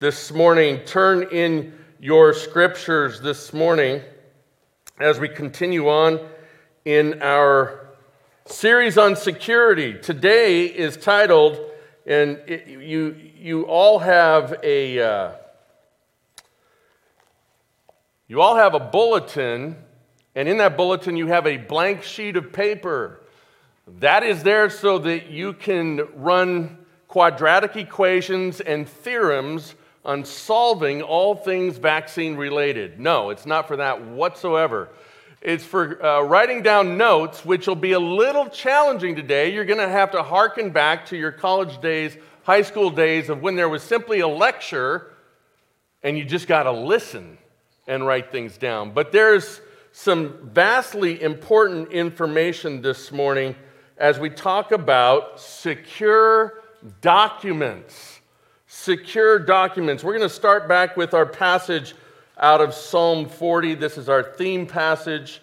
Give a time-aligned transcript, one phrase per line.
[0.00, 0.78] this morning.
[0.84, 4.00] Turn in your scriptures this morning
[5.00, 6.20] as we continue on
[6.84, 7.88] in our
[8.46, 9.94] series on security.
[9.94, 11.58] Today is titled,
[12.06, 15.00] and it, you, you all have a.
[15.00, 15.32] Uh,
[18.28, 19.74] you all have a bulletin,
[20.36, 23.24] and in that bulletin, you have a blank sheet of paper.
[23.98, 26.78] That is there so that you can run
[27.08, 29.74] quadratic equations and theorems
[30.08, 32.98] on solving all things vaccine related.
[32.98, 34.88] No, it's not for that whatsoever.
[35.42, 39.52] It's for uh, writing down notes, which will be a little challenging today.
[39.52, 43.42] You're going to have to hearken back to your college days, high school days of
[43.42, 45.12] when there was simply a lecture
[46.02, 47.36] and you just got to listen
[47.86, 48.92] and write things down.
[48.92, 49.60] But there's
[49.92, 53.54] some vastly important information this morning
[53.98, 56.62] as we talk about secure
[57.02, 58.17] documents.
[58.80, 60.04] Secure documents.
[60.04, 61.96] We're going to start back with our passage
[62.38, 63.74] out of Psalm 40.
[63.74, 65.42] This is our theme passage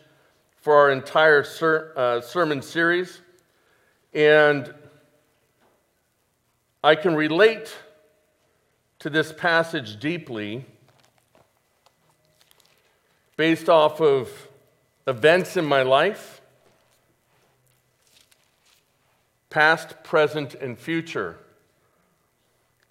[0.61, 3.19] for our entire ser- uh, sermon series.
[4.13, 4.73] And
[6.81, 7.75] I can relate
[8.99, 10.63] to this passage deeply
[13.35, 14.31] based off of
[15.07, 16.39] events in my life,
[19.49, 21.37] past, present, and future.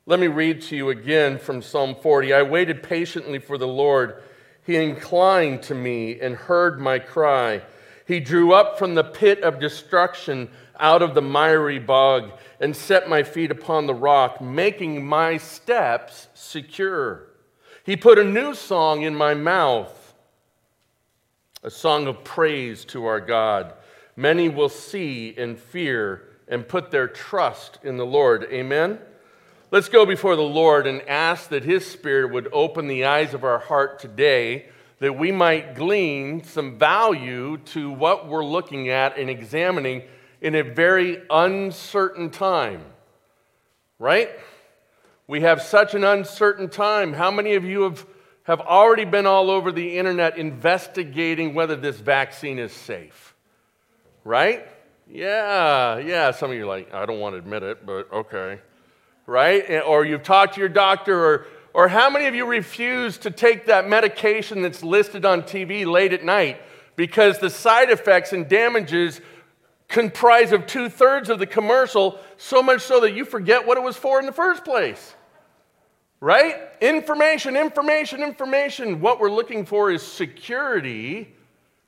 [0.06, 2.34] Let me read to you again from Psalm 40.
[2.34, 4.22] I waited patiently for the Lord.
[4.62, 7.62] He inclined to me and heard my cry.
[8.06, 13.08] He drew up from the pit of destruction out of the miry bog and set
[13.08, 17.28] my feet upon the rock, making my steps secure.
[17.84, 20.02] He put a new song in my mouth
[21.64, 23.72] a song of praise to our God.
[24.16, 28.44] Many will see and fear and put their trust in the Lord.
[28.52, 28.98] Amen.
[29.70, 33.44] Let's go before the Lord and ask that His Spirit would open the eyes of
[33.44, 34.66] our heart today,
[35.00, 40.02] that we might glean some value to what we're looking at and examining
[40.40, 42.84] in a very uncertain time.
[43.98, 44.30] Right?
[45.26, 47.12] We have such an uncertain time.
[47.12, 48.06] How many of you have
[48.44, 53.34] have already been all over the internet investigating whether this vaccine is safe.
[54.22, 54.66] Right?
[55.10, 56.30] Yeah, yeah.
[56.30, 58.60] Some of you are like, I don't want to admit it, but okay.
[59.26, 59.82] Right?
[59.86, 63.66] Or you've talked to your doctor, or, or how many of you refuse to take
[63.66, 66.60] that medication that's listed on TV late at night
[66.96, 69.20] because the side effects and damages
[69.88, 73.82] comprise of two thirds of the commercial, so much so that you forget what it
[73.82, 75.14] was for in the first place?
[76.24, 76.56] right?
[76.80, 79.02] Information, information, information.
[79.02, 81.34] What we're looking for is security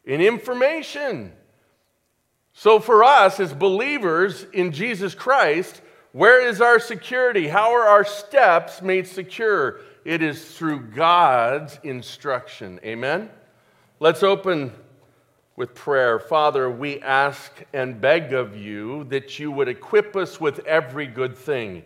[0.04, 1.32] in information.
[2.52, 5.80] So, for us as believers in Jesus Christ,
[6.16, 7.46] where is our security?
[7.46, 9.80] How are our steps made secure?
[10.04, 12.80] It is through God's instruction.
[12.84, 13.28] Amen?
[14.00, 14.72] Let's open
[15.56, 16.18] with prayer.
[16.18, 21.36] Father, we ask and beg of you that you would equip us with every good
[21.36, 21.82] thing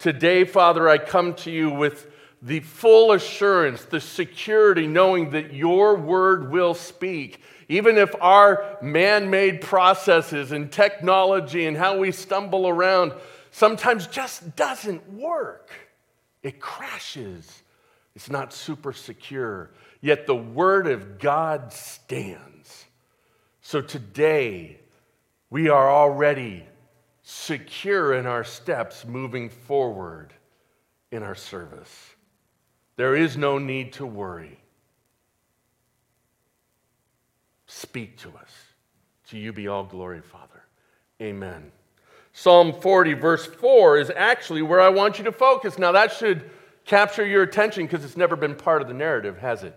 [0.00, 2.10] Today, Father, I come to you with
[2.40, 7.42] the full assurance, the security, knowing that your word will speak.
[7.68, 13.12] Even if our man made processes and technology and how we stumble around
[13.50, 15.70] sometimes just doesn't work,
[16.42, 17.62] it crashes.
[18.16, 19.70] It's not super secure.
[20.00, 22.86] Yet the word of God stands.
[23.60, 24.80] So today,
[25.48, 26.64] we are already
[27.22, 30.32] secure in our steps moving forward
[31.12, 32.14] in our service.
[32.96, 34.58] There is no need to worry.
[37.66, 38.50] Speak to us.
[39.28, 40.64] To you be all glory, Father.
[41.22, 41.70] Amen.
[42.32, 45.78] Psalm 40, verse 4, is actually where I want you to focus.
[45.78, 46.48] Now, that should
[46.84, 49.76] capture your attention because it's never been part of the narrative, has it?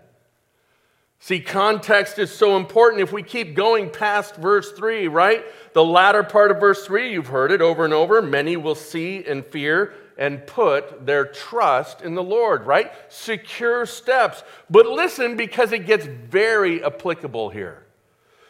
[1.20, 3.02] See, context is so important.
[3.02, 5.44] If we keep going past verse 3, right?
[5.72, 8.20] The latter part of verse 3, you've heard it over and over.
[8.20, 12.92] Many will see and fear and put their trust in the Lord, right?
[13.08, 14.42] Secure steps.
[14.68, 17.83] But listen because it gets very applicable here.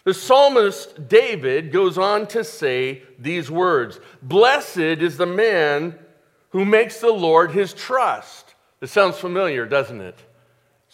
[0.05, 5.99] The psalmist David goes on to say these words Blessed is the man
[6.51, 8.55] who makes the Lord his trust.
[8.81, 10.19] This sounds familiar, doesn't it?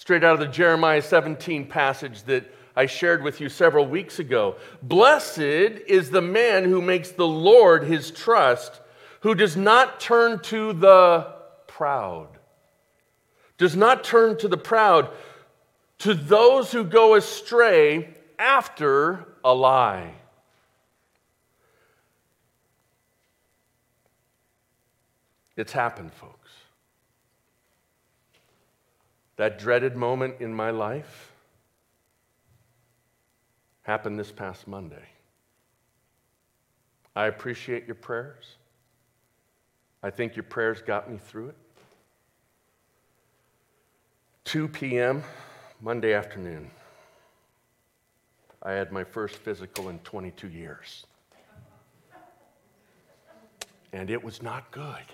[0.01, 4.57] straight out of the Jeremiah 17 passage that I shared with you several weeks ago.
[4.83, 8.81] Blessed is the man who makes the Lord his trust,
[9.21, 11.35] who does not turn to the
[11.67, 12.29] proud.
[13.59, 15.11] Does not turn to the proud,
[15.99, 20.15] to those who go astray after a lie.
[25.57, 26.41] It's happened, folks.
[29.41, 31.33] that dreaded moment in my life
[33.81, 35.09] happened this past Monday.
[37.17, 38.57] I appreciate your prayers.
[40.03, 41.57] I think your prayers got me through it.
[44.45, 45.23] 2 p.m.,
[45.81, 46.71] Monday afternoon,
[48.63, 51.07] I had my first physical in 22 years.
[53.93, 55.05] And it was not good.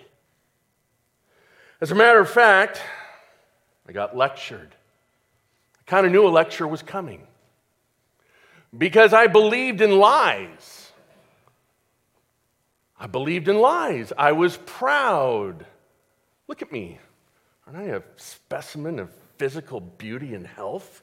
[1.80, 2.82] As a matter of fact,
[3.88, 4.74] I got lectured.
[5.80, 7.26] I kind of knew a lecture was coming
[8.76, 10.90] because I believed in lies.
[12.98, 14.12] I believed in lies.
[14.16, 15.66] I was proud.
[16.48, 16.98] Look at me.
[17.66, 21.02] Aren't I a specimen of physical beauty and health?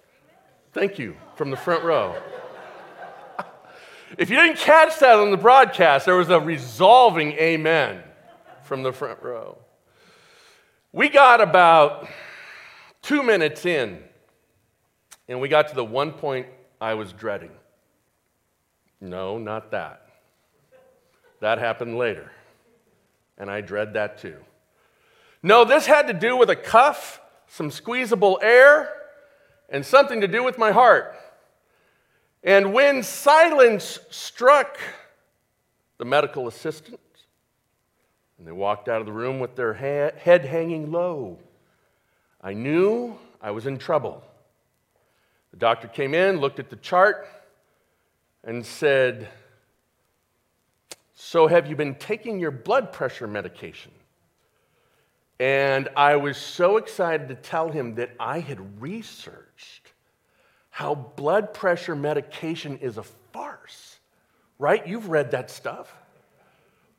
[0.73, 2.15] Thank you from the front row.
[4.17, 8.01] if you didn't catch that on the broadcast, there was a resolving amen
[8.63, 9.59] from the front row.
[10.91, 12.07] We got about
[13.03, 13.99] two minutes in,
[15.27, 16.47] and we got to the one point
[16.81, 17.51] I was dreading.
[18.99, 20.07] No, not that.
[21.39, 22.31] That happened later,
[23.37, 24.37] and I dread that too.
[25.43, 29.02] No, this had to do with a cuff, some squeezable air,
[29.73, 31.15] and something to do with my heart.
[32.43, 34.77] And when silence struck
[35.97, 36.99] the medical assistant,
[38.37, 41.39] and they walked out of the room with their ha- head hanging low,
[42.39, 44.23] I knew I was in trouble.
[45.51, 47.27] The doctor came in, looked at the chart,
[48.43, 49.27] and said,
[51.15, 53.91] So, have you been taking your blood pressure medication?
[55.39, 59.93] And I was so excited to tell him that I had researched
[60.69, 63.99] how blood pressure medication is a farce,
[64.57, 64.85] right?
[64.87, 65.93] You've read that stuff.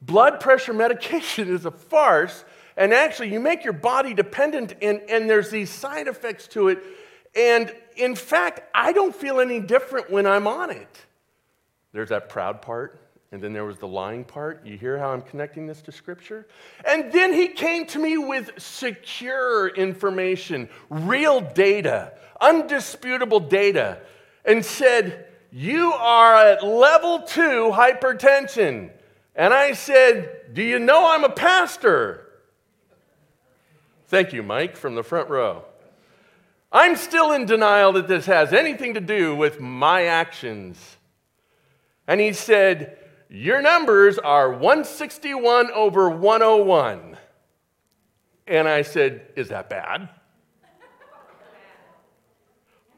[0.02, 2.44] Blood pressure medication is a farce,
[2.76, 6.82] and actually, you make your body dependent, and, and there's these side effects to it.
[7.36, 11.06] And in fact, I don't feel any different when I'm on it.
[11.92, 13.00] There's that proud part.
[13.34, 14.64] And then there was the lying part.
[14.64, 16.46] You hear how I'm connecting this to Scripture?
[16.86, 23.98] And then he came to me with secure information, real data, undisputable data,
[24.44, 28.92] and said, You are at level two hypertension.
[29.34, 32.28] And I said, Do you know I'm a pastor?
[34.06, 35.64] Thank you, Mike, from the front row.
[36.70, 40.78] I'm still in denial that this has anything to do with my actions.
[42.06, 42.98] And he said,
[43.34, 47.16] your numbers are 161 over 101.
[48.46, 50.08] And I said, Is that bad?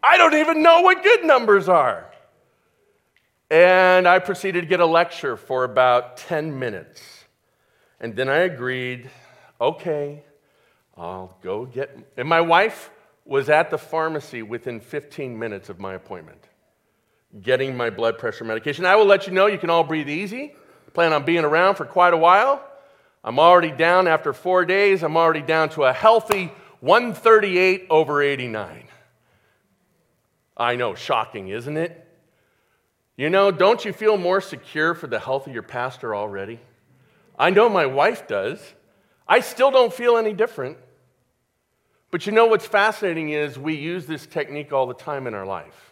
[0.03, 2.13] I don't even know what good numbers are.
[3.51, 7.03] And I proceeded to get a lecture for about 10 minutes.
[7.99, 9.11] And then I agreed,
[9.61, 10.23] okay,
[10.97, 11.97] I'll go get.
[12.17, 12.91] And my wife
[13.25, 16.46] was at the pharmacy within 15 minutes of my appointment
[17.43, 18.85] getting my blood pressure medication.
[18.85, 20.55] I will let you know you can all breathe easy.
[20.95, 22.63] Plan on being around for quite a while.
[23.23, 28.85] I'm already down after four days, I'm already down to a healthy 138 over 89.
[30.57, 32.03] I know, shocking, isn't it?
[33.17, 36.61] You know, don't you feel more secure for the health of your pastor already?
[37.39, 38.61] I know my wife does.
[39.27, 40.79] I still don't feel any different.
[42.11, 45.47] But you know what's fascinating is we use this technique all the time in our
[45.47, 45.86] life.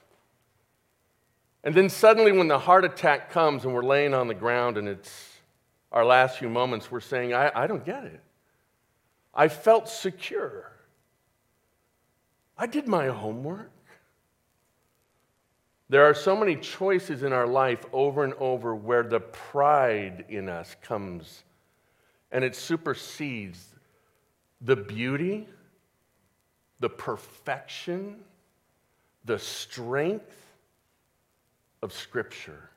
[1.65, 4.87] And then suddenly, when the heart attack comes and we're laying on the ground and
[4.87, 5.31] it's
[5.91, 8.21] our last few moments, we're saying, I, I don't get it.
[9.33, 10.71] I felt secure.
[12.59, 13.71] I did my homework.
[15.89, 20.49] There are so many choices in our life over and over where the pride in
[20.49, 21.45] us comes
[22.31, 23.69] and it supersedes
[24.61, 25.49] the beauty,
[26.81, 28.17] the perfection,
[29.25, 30.44] the strength,
[31.85, 32.71] of Scripture.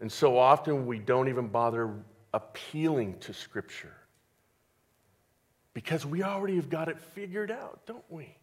[0.00, 1.94] And so often we don't even bother
[2.34, 3.94] appealing to Scripture
[5.72, 8.36] because we already have got it figured out, don't we?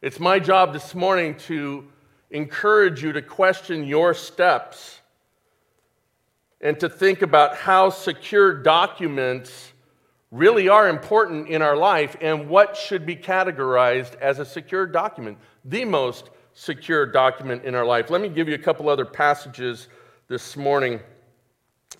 [0.00, 1.84] It's my job this morning to
[2.30, 5.00] encourage you to question your steps
[6.60, 9.72] and to think about how secure documents
[10.30, 15.38] really are important in our life and what should be categorized as a secure document.
[15.64, 18.08] The most secure document in our life.
[18.08, 19.88] Let me give you a couple other passages
[20.26, 21.00] this morning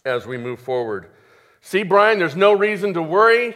[0.07, 1.11] as we move forward.
[1.61, 3.55] See, Brian, there's no reason to worry.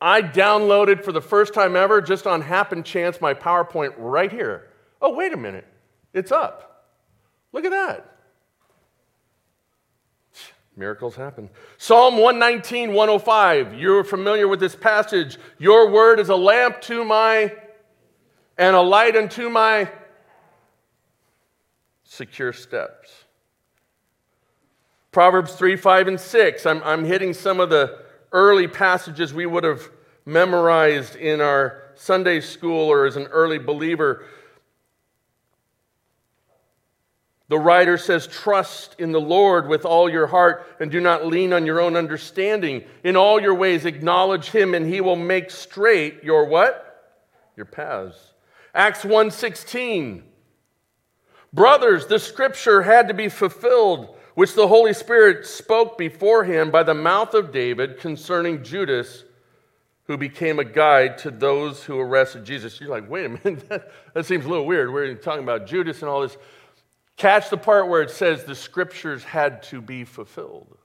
[0.00, 4.70] I downloaded for the first time ever, just on happen chance, my PowerPoint right here.
[5.02, 5.66] Oh, wait a minute.
[6.14, 6.94] It's up.
[7.52, 8.16] Look at that.
[10.76, 11.50] Miracles happen.
[11.76, 13.74] Psalm 119, 105.
[13.74, 15.36] You're familiar with this passage.
[15.58, 17.54] Your word is a lamp to my
[18.56, 19.90] and a light unto my
[22.08, 23.24] secure steps.
[25.12, 26.66] Proverbs 3, 5, and 6.
[26.66, 27.98] I'm, I'm hitting some of the
[28.32, 29.88] early passages we would have
[30.24, 34.24] memorized in our Sunday school or as an early believer.
[37.48, 41.52] The writer says, Trust in the Lord with all your heart and do not lean
[41.52, 42.84] on your own understanding.
[43.04, 47.20] In all your ways, acknowledge him, and he will make straight your what?
[47.56, 48.32] Your paths.
[48.74, 50.22] Acts 1:16.
[51.52, 56.94] Brothers, the scripture had to be fulfilled, which the Holy Spirit spoke beforehand by the
[56.94, 59.24] mouth of David concerning Judas,
[60.04, 62.80] who became a guide to those who arrested Jesus.
[62.80, 63.68] You're like, wait a minute,
[64.14, 64.92] that, seems a little weird.
[64.92, 66.36] We're talking about Judas and all this.
[67.16, 70.78] Catch the part where it says the scriptures had to be fulfilled.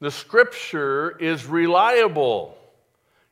[0.00, 2.57] The scripture is reliable.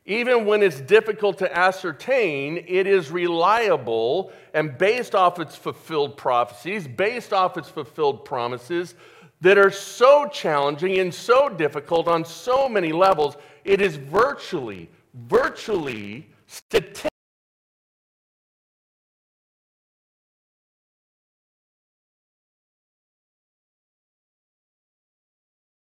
[0.07, 6.87] Even when it's difficult to ascertain, it is reliable and based off its fulfilled prophecies,
[6.87, 8.95] based off its fulfilled promises
[9.41, 13.35] that are so challenging and so difficult on so many levels.
[13.65, 17.09] It is virtually, virtually statistically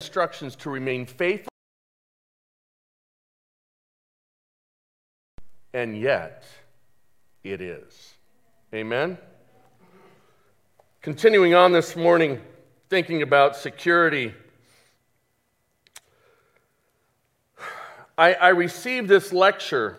[0.01, 1.51] instructions to remain faithful,
[5.77, 6.43] and yet
[7.45, 8.15] it is.
[8.73, 9.19] Amen?
[11.03, 12.41] Continuing on this morning,
[12.89, 14.33] thinking about security.
[18.17, 19.99] I, I received this lecture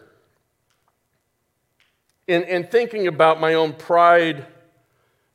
[2.26, 4.48] in, in thinking about my own pride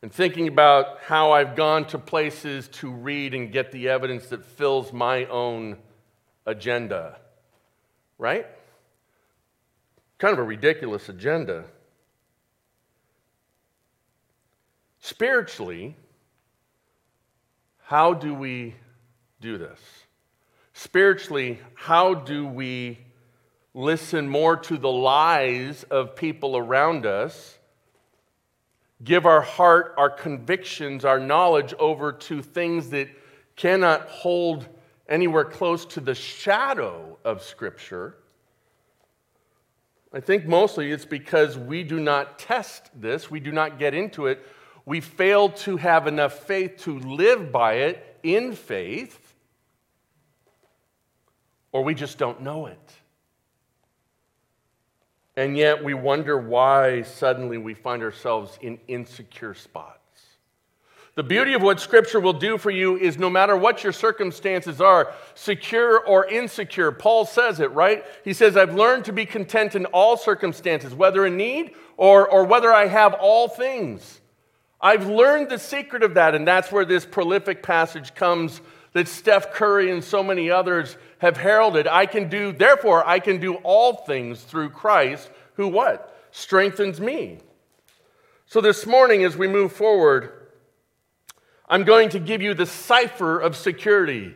[0.02, 4.44] and thinking about how I've gone to places to read and get the evidence that
[4.44, 5.76] fills my own
[6.46, 7.20] agenda,
[8.18, 8.48] right?
[10.22, 11.64] Kind of a ridiculous agenda.
[15.00, 15.96] Spiritually,
[17.86, 18.76] how do we
[19.40, 19.80] do this?
[20.74, 22.98] Spiritually, how do we
[23.74, 27.58] listen more to the lies of people around us?
[29.02, 33.08] give our heart, our convictions, our knowledge over to things that
[33.56, 34.68] cannot hold
[35.08, 38.14] anywhere close to the shadow of Scripture.
[40.14, 44.26] I think mostly it's because we do not test this, we do not get into
[44.26, 44.46] it.
[44.84, 49.34] We fail to have enough faith to live by it in faith,
[51.70, 52.92] or we just don't know it.
[55.36, 60.01] And yet we wonder why suddenly we find ourselves in insecure spots.
[61.14, 64.80] The beauty of what Scripture will do for you is no matter what your circumstances
[64.80, 68.02] are, secure or insecure, Paul says it, right?
[68.24, 72.44] He says, I've learned to be content in all circumstances, whether in need or, or
[72.44, 74.22] whether I have all things.
[74.80, 78.62] I've learned the secret of that, and that's where this prolific passage comes
[78.94, 81.86] that Steph Curry and so many others have heralded.
[81.86, 86.16] I can do, therefore, I can do all things through Christ who what?
[86.30, 87.38] Strengthens me.
[88.46, 90.41] So this morning, as we move forward,
[91.72, 94.34] I'm going to give you the cipher of security.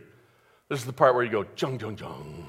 [0.71, 2.49] This is the part where you go, jung, jung, jung.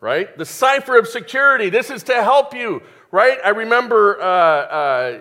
[0.00, 0.38] Right?
[0.38, 1.70] The cipher of security.
[1.70, 3.38] This is to help you, right?
[3.44, 5.18] I remember uh, uh,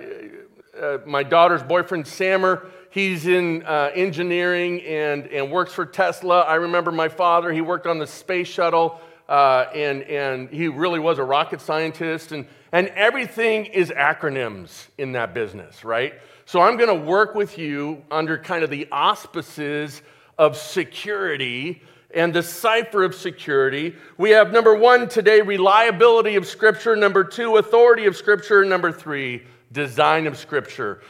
[0.80, 6.42] uh, my daughter's boyfriend, Sammer He's in uh, engineering and, and works for Tesla.
[6.42, 11.00] I remember my father, he worked on the space shuttle, uh, and, and he really
[11.00, 12.34] was a rocket scientist.
[12.34, 16.14] And, and everything is acronyms in that business, right?
[16.46, 20.02] So I'm going to work with you under kind of the auspices
[20.38, 21.82] of security
[22.14, 23.96] and the cipher of security.
[24.18, 26.96] We have number one today, reliability of Scripture.
[26.96, 28.64] Number two, authority of Scripture.
[28.66, 31.02] Number three, design of Scripture.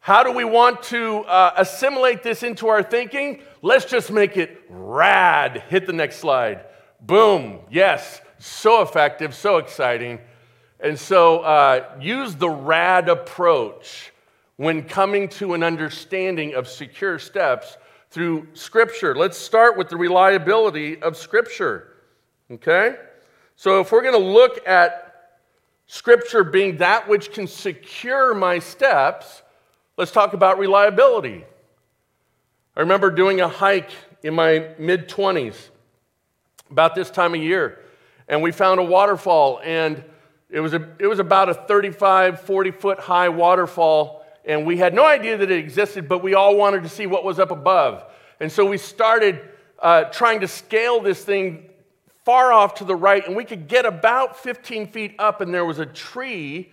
[0.00, 3.42] How do we want to uh, assimilate this into our thinking?
[3.62, 5.64] Let's just make it rad.
[5.68, 6.64] Hit the next slide.
[7.00, 7.60] Boom.
[7.70, 10.18] Yes, so effective, so exciting.
[10.80, 14.12] And so uh, use the rad approach
[14.56, 17.76] when coming to an understanding of secure steps
[18.10, 19.14] through Scripture.
[19.14, 21.94] Let's start with the reliability of Scripture.
[22.50, 22.96] Okay?
[23.56, 25.30] So if we're going to look at
[25.86, 29.42] Scripture being that which can secure my steps,
[29.98, 31.44] Let's talk about reliability.
[32.74, 33.90] I remember doing a hike
[34.22, 35.68] in my mid 20s,
[36.70, 37.78] about this time of year,
[38.26, 40.02] and we found a waterfall, and
[40.48, 44.94] it was, a, it was about a 35, 40 foot high waterfall, and we had
[44.94, 48.04] no idea that it existed, but we all wanted to see what was up above.
[48.40, 49.40] And so we started
[49.78, 51.68] uh, trying to scale this thing
[52.24, 55.64] far off to the right, and we could get about 15 feet up, and there
[55.64, 56.72] was a tree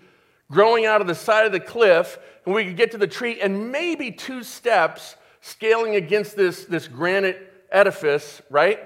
[0.52, 3.40] growing out of the side of the cliff, and we could get to the tree
[3.40, 8.80] and maybe two steps scaling against this, this granite edifice, right?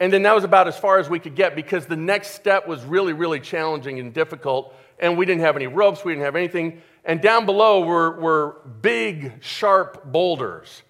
[0.00, 2.66] And then that was about as far as we could get because the next step
[2.66, 4.74] was really, really challenging and difficult.
[4.98, 6.82] And we didn't have any ropes, we didn't have anything.
[7.04, 10.82] And down below were, were big, sharp boulders.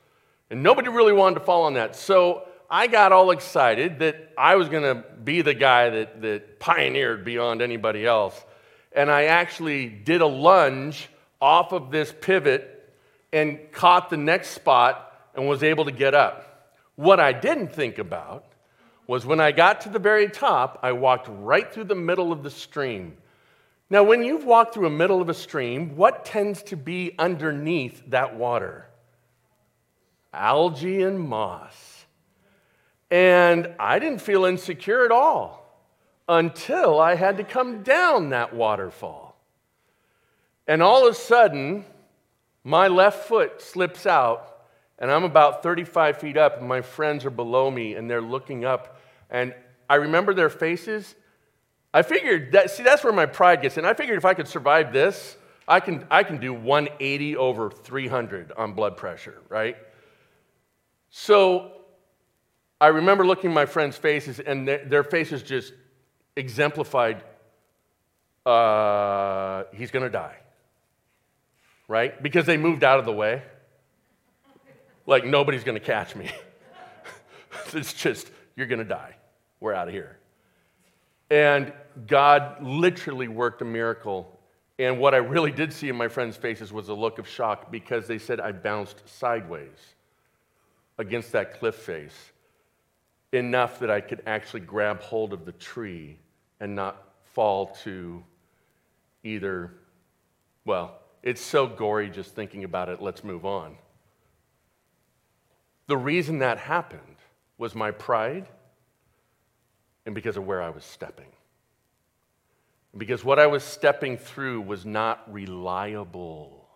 [0.51, 1.97] And nobody really wanted to fall on that.
[1.97, 6.61] So I got all excited that I was going to be the guy that, that
[6.61, 8.39] pioneered beyond anybody else.
[8.95, 11.09] And I actually did a lunge
[11.41, 12.95] off of this pivot
[13.33, 16.75] and caught the next spot and was able to get up.
[16.97, 18.45] What I didn't think about
[19.07, 22.43] was when I got to the very top, I walked right through the middle of
[22.43, 23.17] the stream.
[23.93, 28.03] Now, when you've walked through a middle of a stream, what tends to be underneath
[28.07, 28.89] that water?
[30.33, 32.07] Algae and moss.
[33.11, 35.79] And I didn't feel insecure at all
[36.27, 39.37] until I had to come down that waterfall.
[40.67, 41.85] And all of a sudden,
[42.65, 44.63] my left foot slips out,
[44.99, 48.65] and I'm about 35 feet up, and my friends are below me, and they're looking
[48.65, 49.53] up and
[49.91, 51.15] I remember their faces.
[51.95, 53.85] I figured that, see, that's where my pride gets in.
[53.85, 55.37] I figured if I could survive this,
[55.69, 59.77] I can, I can do 180 over 300 on blood pressure, right?
[61.11, 61.73] So
[62.81, 65.73] I remember looking my friends' faces, and their, their faces just
[66.37, 67.23] exemplified
[68.45, 70.37] uh, he's going to die,
[71.89, 72.21] right?
[72.23, 73.43] Because they moved out of the way.
[75.07, 76.31] Like, nobody's going to catch me.
[77.73, 79.17] it's just, you're going to die
[79.63, 80.19] we're out of here.
[81.33, 81.73] And
[82.07, 84.39] God literally worked a miracle.
[84.79, 87.73] And what I really did see in my friends' faces was a look of shock
[87.73, 89.95] because they said I bounced sideways
[90.99, 92.33] against that cliff face
[93.33, 96.19] enough that I could actually grab hold of the tree
[96.61, 98.23] and not fall to
[99.25, 99.73] either,
[100.67, 103.01] well, it's so gory just thinking about it.
[103.01, 103.79] Let's move on.
[105.87, 107.17] The reason that happened
[107.57, 108.49] was my pride
[110.07, 111.29] and because of where I was stepping.
[112.97, 116.69] Because what I was stepping through was not reliable.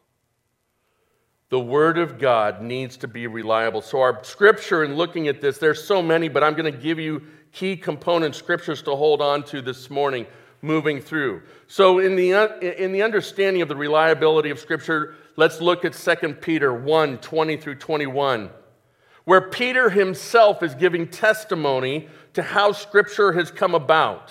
[1.48, 3.82] The Word of God needs to be reliable.
[3.82, 6.98] So, our scripture, in looking at this, there's so many, but I'm going to give
[6.98, 10.26] you key component scriptures to hold on to this morning
[10.62, 11.42] moving through.
[11.68, 15.92] So, in the, uh, in the understanding of the reliability of Scripture, let's look at
[15.92, 18.50] 2 Peter 1 20 through 21
[19.26, 24.30] where Peter himself is giving testimony to how Scripture has come about.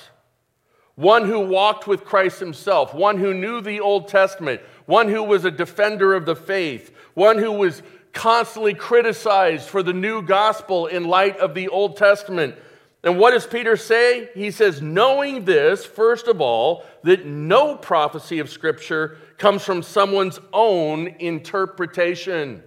[0.95, 5.43] One who walked with Christ himself, one who knew the Old Testament, one who was
[5.43, 11.03] a defender of the faith, one who was constantly criticized for the new gospel in
[11.03, 12.55] light of the Old Testament.
[13.03, 14.29] And what does Peter say?
[14.34, 20.39] He says, knowing this, first of all, that no prophecy of Scripture comes from someone's
[20.53, 22.63] own interpretation.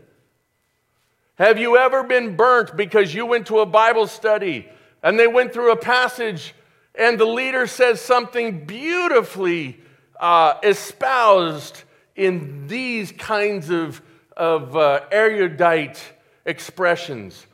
[1.38, 4.68] Have you ever been burnt because you went to a Bible study
[5.04, 6.52] and they went through a passage
[6.96, 9.80] and the leader says something beautifully
[10.18, 11.84] uh, espoused
[12.16, 14.02] in these kinds of,
[14.36, 16.02] of uh, erudite
[16.44, 17.46] expressions?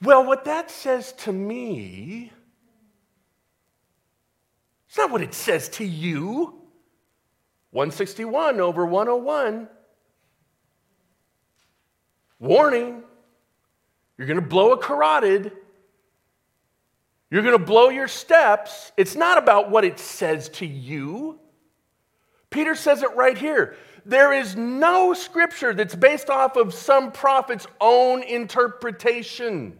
[0.00, 2.32] Well, what that says to me,
[4.86, 6.62] it's not what it says to you.
[7.72, 9.68] 161 over 101
[12.40, 13.02] Warning,
[14.16, 15.52] you're going to blow a carotid.
[17.30, 18.90] You're going to blow your steps.
[18.96, 21.38] It's not about what it says to you.
[22.48, 23.76] Peter says it right here.
[24.04, 29.78] There is no scripture that's based off of some prophet's own interpretation.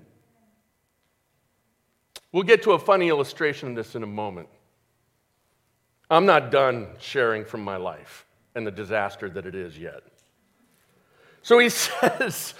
[2.33, 4.49] We'll get to a funny illustration of this in a moment.
[6.11, 10.03] I'm not done sharing from my life and the disaster that it is yet.
[11.43, 12.55] So he says,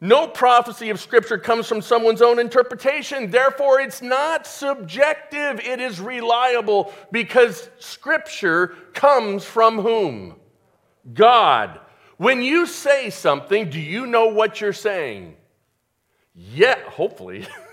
[0.00, 3.30] no prophecy of Scripture comes from someone's own interpretation.
[3.30, 10.36] Therefore, it's not subjective, it is reliable because Scripture comes from whom?
[11.14, 11.80] God.
[12.18, 15.36] When you say something, do you know what you're saying?
[16.34, 17.46] Yeah, hopefully.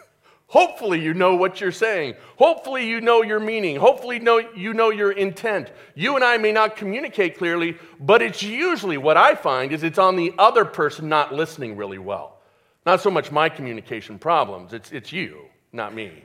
[0.54, 2.14] Hopefully, you know what you're saying.
[2.38, 3.76] Hopefully, you know your meaning.
[3.76, 5.72] Hopefully, know, you know your intent.
[5.96, 9.98] You and I may not communicate clearly, but it's usually what I find is it's
[9.98, 12.38] on the other person not listening really well.
[12.86, 16.24] Not so much my communication problems, it's, it's you, not me.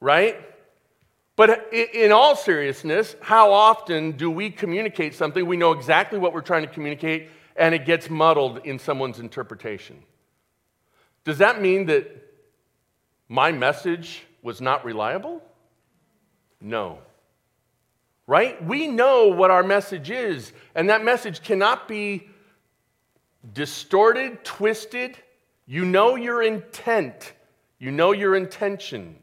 [0.00, 0.36] Right?
[1.34, 5.46] But in all seriousness, how often do we communicate something?
[5.46, 10.02] We know exactly what we're trying to communicate, and it gets muddled in someone's interpretation.
[11.24, 12.23] Does that mean that
[13.28, 15.42] my message was not reliable?
[16.60, 16.98] No.
[18.26, 18.62] Right?
[18.64, 22.28] We know what our message is, and that message cannot be
[23.52, 25.16] distorted, twisted.
[25.66, 27.32] You know your intent,
[27.78, 29.16] you know your intention.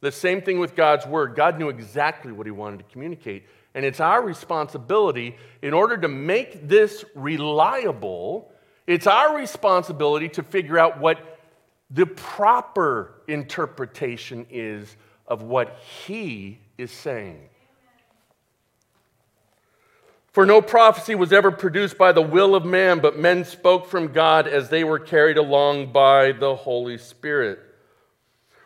[0.00, 1.34] The same thing with God's word.
[1.34, 3.46] God knew exactly what he wanted to communicate.
[3.74, 8.52] And it's our responsibility, in order to make this reliable,
[8.86, 11.33] it's our responsibility to figure out what
[11.90, 17.48] the proper interpretation is of what he is saying.
[20.32, 24.08] For no prophecy was ever produced by the will of man, but men spoke from
[24.08, 27.60] God as they were carried along by the Holy Spirit.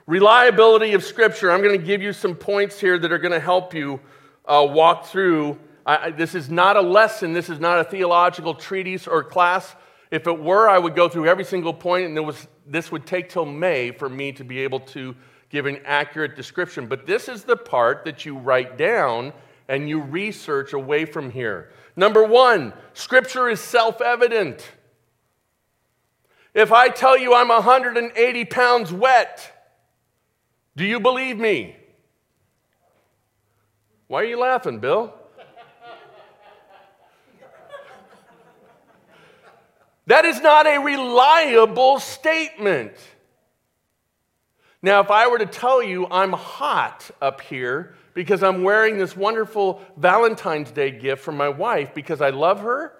[0.06, 1.52] Reliability of Scripture.
[1.52, 4.00] I'm going to give you some points here that are going to help you
[4.46, 5.58] uh, walk through.
[5.84, 9.76] I, this is not a lesson, this is not a theological treatise or class.
[10.10, 13.06] If it were, I would go through every single point, and there was, this would
[13.06, 15.16] take till May for me to be able to
[15.50, 16.86] give an accurate description.
[16.86, 19.32] But this is the part that you write down
[19.68, 21.70] and you research away from here.
[21.96, 24.72] Number one, Scripture is self evident.
[26.54, 29.54] If I tell you I'm 180 pounds wet,
[30.76, 31.76] do you believe me?
[34.06, 35.17] Why are you laughing, Bill?
[40.08, 42.92] That is not a reliable statement.
[44.82, 49.16] Now, if I were to tell you I'm hot up here, because I'm wearing this
[49.16, 52.92] wonderful Valentine's Day gift from my wife because I love her?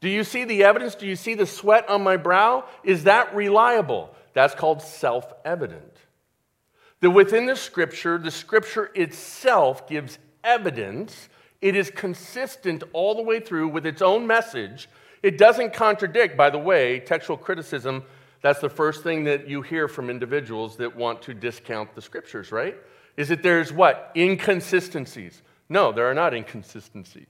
[0.00, 0.96] Do you see the evidence?
[0.96, 2.64] Do you see the sweat on my brow?
[2.82, 4.12] Is that reliable?
[4.32, 5.96] That's called self evident.
[7.02, 11.28] That within the scripture, the scripture itself gives evidence.
[11.60, 14.88] It is consistent all the way through with its own message.
[15.22, 18.04] It doesn't contradict, by the way, textual criticism.
[18.40, 22.50] That's the first thing that you hear from individuals that want to discount the scriptures,
[22.50, 22.76] right?
[23.16, 24.10] is that there's what?
[24.16, 25.42] Inconsistencies.
[25.68, 27.28] No, there are not inconsistencies.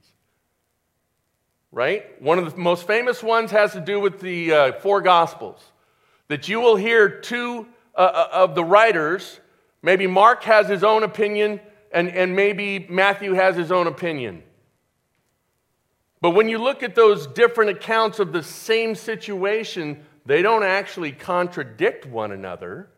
[1.71, 2.21] Right?
[2.21, 5.63] One of the most famous ones has to do with the uh, four Gospels.
[6.29, 9.41] That you will hear two uh, uh, of the writers,
[9.83, 11.61] maybe Mark has his own opinion,
[11.93, 14.43] and, and maybe Matthew has his own opinion.
[16.23, 21.11] But when you look at those different accounts of the same situation, they don't actually
[21.11, 22.89] contradict one another.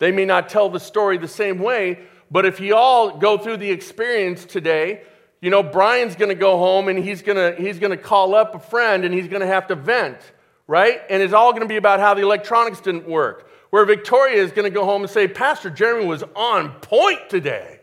[0.00, 2.00] They may not tell the story the same way,
[2.32, 5.02] but if you all go through the experience today,
[5.40, 8.34] you know, Brian's going to go home and he's going to he's going to call
[8.34, 10.18] up a friend and he's going to have to vent,
[10.66, 11.00] right?
[11.08, 13.48] And it's all going to be about how the electronics didn't work.
[13.70, 17.78] Where Victoria is going to go home and say, "Pastor Jeremy was on point today."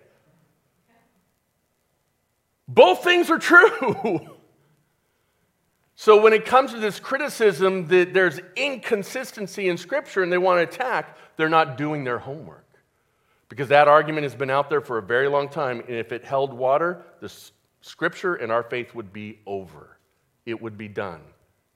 [2.67, 4.31] Both things are true.
[6.05, 10.59] so when it comes to this criticism that there's inconsistency in scripture and they want
[10.59, 12.67] to attack, they're not doing their homework.
[13.49, 16.23] Because that argument has been out there for a very long time, and if it
[16.23, 17.33] held water, the
[17.81, 19.97] scripture and our faith would be over.
[20.45, 21.21] It would be done.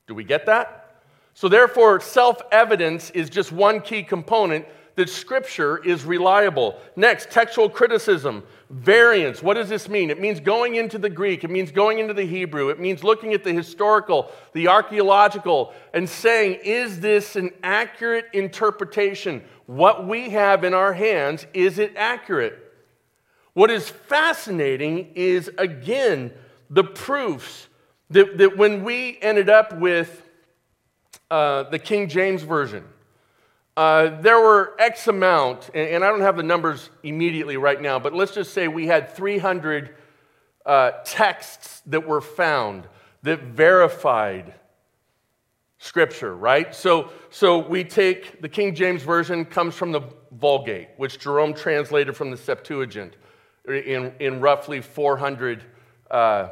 [0.06, 1.02] Do we get that?
[1.34, 4.68] So, therefore, self evidence is just one key component
[5.00, 6.78] that Scripture is reliable.
[6.98, 9.42] Next, textual criticism, variance.
[9.42, 10.10] What does this mean?
[10.10, 13.34] It means going into the Greek, it means going into the Hebrew, it means looking
[13.34, 19.42] at the historical, the archaeological, and saying, is this an accurate interpretation?
[19.68, 22.60] What we have in our hands, is it accurate?
[23.54, 26.34] What is fascinating is, again,
[26.70, 27.70] the proofs
[28.10, 30.24] that, that when we ended up with
[31.32, 32.84] uh, the King James Version,
[33.80, 37.98] uh, there were X amount, and, and, I don't have the numbers immediately right now,
[37.98, 39.96] but let's just say we had 300
[40.66, 42.90] uh, texts that were found
[43.24, 44.54] that verified
[45.78, 46.76] Scripture, right?
[46.76, 50.02] So, so we take the King James Version, comes from the
[50.34, 53.16] Vulgate, which Jerome translated from the Septuagint
[53.66, 55.64] in, in roughly 400
[56.12, 56.50] uh,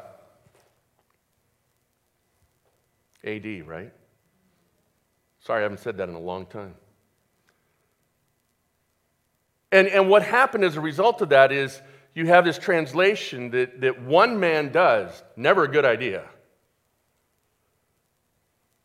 [3.25, 3.91] AD, right?
[5.41, 6.73] Sorry, I haven't said that in a long time.
[9.71, 11.81] And, and what happened as a result of that is
[12.13, 16.23] you have this translation that, that one man does, never a good idea.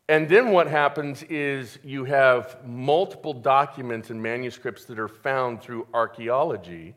[0.09, 5.87] And then what happens is you have multiple documents and manuscripts that are found through
[5.93, 6.93] archaeology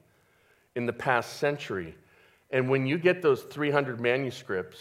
[0.75, 1.95] in the past century.
[2.51, 4.79] And when you get those 300 manuscripts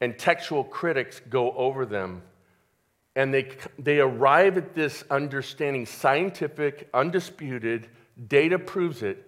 [0.00, 2.22] and textual critics go over them,
[3.16, 7.88] and they, they arrive at this understanding, scientific, undisputed,
[8.28, 9.26] data proves it,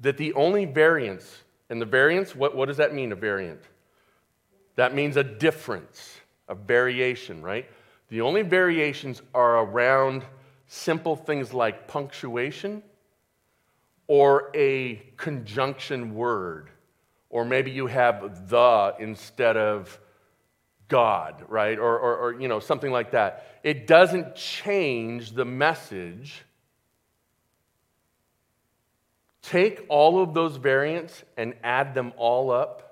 [0.00, 3.60] that the only variance, and the variance, what, what does that mean, a variant?
[4.74, 7.68] That means a difference, a variation, right?
[8.08, 10.24] The only variations are around
[10.66, 12.82] simple things like punctuation
[14.06, 16.70] or a conjunction word.
[17.30, 19.98] Or maybe you have the instead of
[20.88, 21.78] God, right?
[21.78, 23.58] Or, or, or, you know, something like that.
[23.62, 26.44] It doesn't change the message.
[29.42, 32.82] Take all of those variants and add them all up.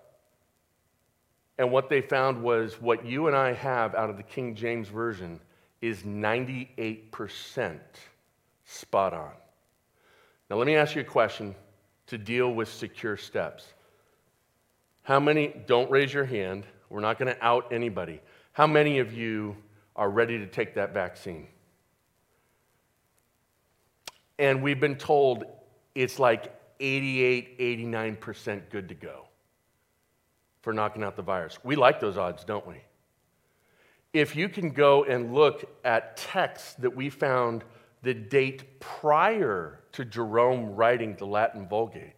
[1.57, 4.89] And what they found was what you and I have out of the King James
[4.89, 5.41] Version
[5.81, 7.79] is 98%
[8.65, 9.31] spot on.
[10.51, 11.55] Now, let me ask you a question
[12.07, 13.67] to deal with secure steps.
[15.03, 18.21] How many, don't raise your hand, we're not going to out anybody.
[18.53, 19.57] How many of you
[19.97, 21.49] are ready to take that vaccine?
[24.39, 25.45] And we've been told
[25.95, 29.27] it's like 88, 89% good to go
[30.63, 31.59] for knocking out the virus.
[31.63, 32.77] We like those odds, don't we?
[34.13, 37.65] If you can go and look at texts that we found
[38.03, 42.13] the date prior to Jerome writing the Latin Vulgate,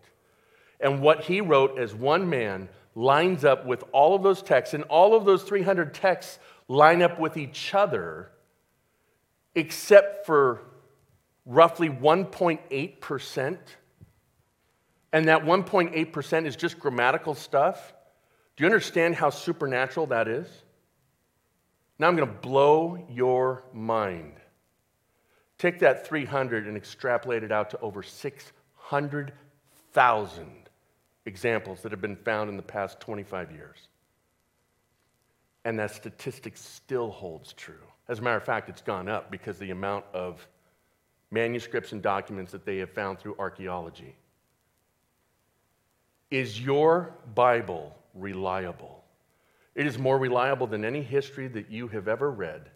[0.80, 4.82] and what he wrote as one man lines up with all of those texts, and
[4.84, 8.32] all of those 300 texts line up with each other,
[9.54, 10.62] except for
[11.44, 13.58] roughly 1.8%.
[15.12, 17.92] And that 1.8% is just grammatical stuff.
[18.56, 20.48] Do you understand how supernatural that is?
[21.98, 24.32] Now I'm going to blow your mind.
[25.58, 30.65] Take that 300 and extrapolate it out to over 600,000
[31.26, 33.88] examples that have been found in the past 25 years.
[35.64, 37.74] And that statistic still holds true.
[38.08, 40.46] As a matter of fact, it's gone up because the amount of
[41.30, 44.14] manuscripts and documents that they have found through archaeology.
[46.30, 49.04] Is your Bible reliable?
[49.74, 52.70] It is more reliable than any history that you have ever read.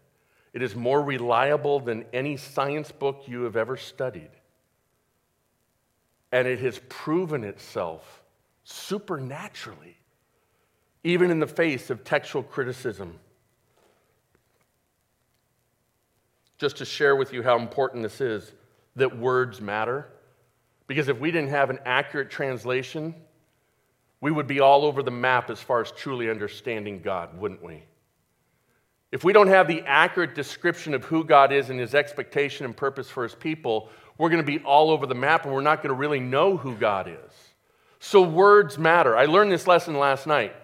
[0.53, 4.31] It is more reliable than any science book you have ever studied.
[6.33, 8.20] And it has proven itself
[8.65, 9.97] supernaturally,
[11.05, 13.19] even in the face of textual criticism.
[16.59, 18.53] Just to share with you how important this is
[18.97, 20.09] that words matter.
[20.87, 23.15] Because if we didn't have an accurate translation,
[24.21, 27.85] we would be all over the map as far as truly understanding God, wouldn't we?
[29.13, 32.77] If we don't have the accurate description of who God is and his expectation and
[32.77, 35.83] purpose for his people, we're going to be all over the map and we're not
[35.83, 37.50] going to really know who God is.
[38.01, 39.15] So words matter.
[39.15, 40.57] I learned this lesson last night.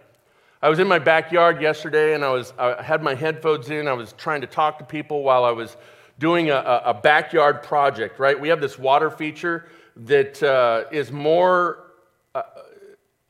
[0.62, 3.86] I was in my backyard yesterday and I, was, I had my headphones in.
[3.86, 5.76] I was trying to talk to people while I was
[6.18, 8.40] doing a, a backyard project, right?
[8.40, 11.92] We have this water feature that uh, is more
[12.34, 12.42] uh,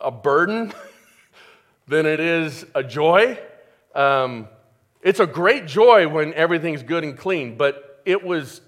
[0.00, 0.72] a burden
[1.88, 3.36] than it is a joy.
[3.92, 4.46] Um,
[5.02, 8.60] it's a great joy when everything's good and clean, but it was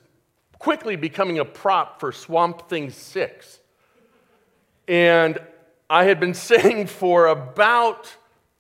[0.59, 3.58] quickly becoming a prop for Swamp Thing 6.
[4.89, 5.39] And
[5.89, 8.13] I had been saying for about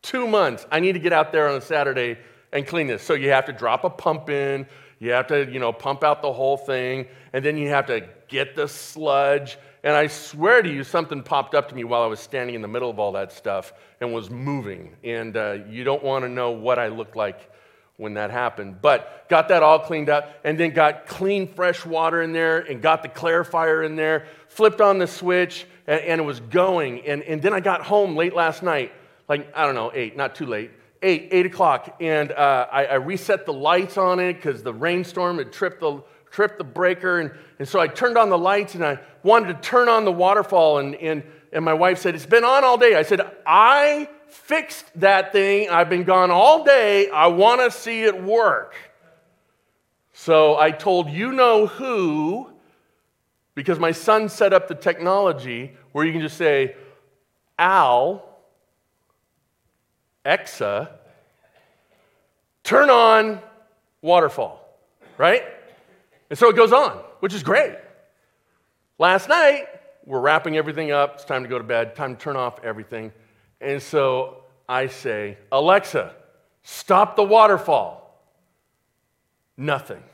[0.03, 2.19] two months, I need to get out there on a Saturday
[2.53, 3.03] and clean this.
[3.03, 4.67] So you have to drop a pump in,
[5.01, 8.09] you have to, you know, pump out the whole thing, and then you have to
[8.29, 9.59] get the sludge.
[9.83, 12.63] And I swear to you, something popped up to me while I was standing in
[12.63, 14.97] the middle of all that stuff and was moving.
[15.05, 17.51] And uh, you don't want to know what I looked like
[17.97, 18.81] when that happened.
[18.81, 22.83] But got that all cleaned up and then got clean, fresh water in there and
[22.83, 27.01] got the clarifier in there, flipped on the switch, and, and it was going.
[27.01, 28.93] And, and then I got home late last night,
[29.29, 30.71] like, I don't know, eight, not too late,
[31.03, 31.97] eight, eight o'clock.
[32.01, 36.03] And uh, I, I, reset the lights on it because the rainstorm had tripped the,
[36.31, 37.21] tripped the breaker.
[37.21, 40.13] And, and so I turned on the lights and I wanted to turn on the
[40.13, 40.79] waterfall.
[40.79, 41.23] And, and,
[41.53, 42.95] and my wife said, It's been on all day.
[42.95, 45.71] I said, I fixed that thing.
[45.71, 47.09] I've been gone all day.
[47.09, 48.75] I want to see it work.
[50.13, 52.51] So I told you know who,
[53.59, 56.77] because my son set up the technology where you can just say,
[57.59, 58.25] Al,
[60.25, 60.93] Exa,
[62.63, 63.41] turn on
[64.01, 64.65] waterfall,
[65.17, 65.43] right?
[66.31, 67.75] And so it goes on, which is great.
[68.97, 69.67] Last night,
[70.07, 71.15] we're wrapping everything up.
[71.17, 73.11] It's time to go to bed, time to turn off everything.
[73.61, 76.15] And so I say, Alexa,
[76.63, 78.23] stop the waterfall.
[79.57, 80.05] Nothing.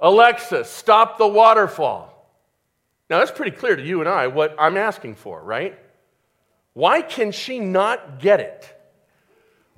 [0.00, 2.14] Alexa, stop the waterfall.
[3.08, 5.78] Now, that's pretty clear to you and I what I'm asking for, right?
[6.72, 8.72] Why can she not get it?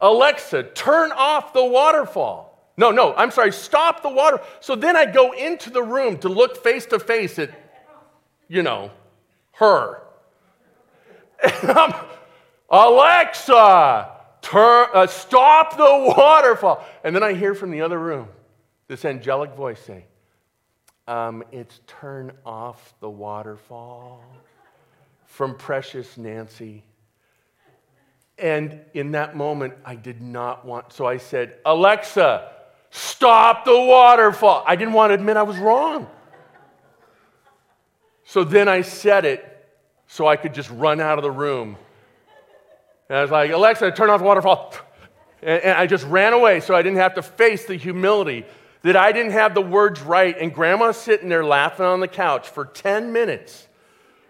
[0.01, 2.73] Alexa, turn off the waterfall.
[2.77, 4.41] No, no, I'm sorry, stop the water.
[4.61, 7.51] So then I go into the room to look face to face at,
[8.47, 8.93] you know,
[9.53, 10.03] her.
[12.71, 16.85] Alexa, Turn, uh, stop the waterfall.
[17.05, 18.29] And then I hear from the other room
[18.87, 20.07] this angelic voice say,
[21.09, 24.23] um, It's turn off the waterfall
[25.27, 26.85] from precious Nancy.
[28.39, 32.53] And in that moment, I did not want, so I said, Alexa,
[32.91, 34.63] stop the waterfall.
[34.67, 36.07] I didn't want to admit I was wrong.
[38.25, 39.45] So then I said it
[40.07, 41.77] so I could just run out of the room.
[43.09, 44.75] And I was like, Alexa, turn off the waterfall.
[45.43, 48.45] And, and I just ran away so I didn't have to face the humility
[48.83, 50.35] that I didn't have the words right.
[50.39, 53.69] And grandma's sitting there laughing on the couch for 10 minutes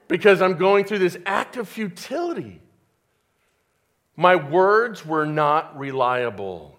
[0.09, 2.63] because I'm going through this act of futility.
[4.17, 6.79] My words were not reliable.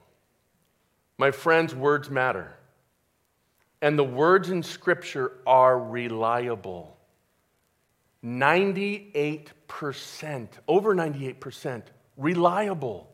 [1.17, 2.53] My friends, words matter.
[3.82, 6.97] And the words in Scripture are reliable.
[8.23, 11.84] 98%, over 98%,
[12.17, 13.10] reliable.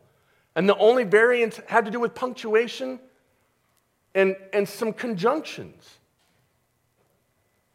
[0.56, 2.98] And the only variance had to do with punctuation
[4.16, 5.98] and, and some conjunctions.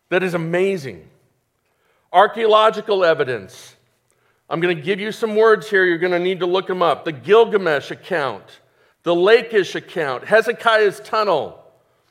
[0.10, 1.08] That is amazing.
[2.12, 3.75] Archaeological evidence.
[4.49, 5.86] I'm going to give you some words here.
[5.86, 7.06] You're going to need to look them up.
[7.06, 8.43] The Gilgamesh account,
[9.04, 11.63] the Lachish account, Hezekiah's tunnel.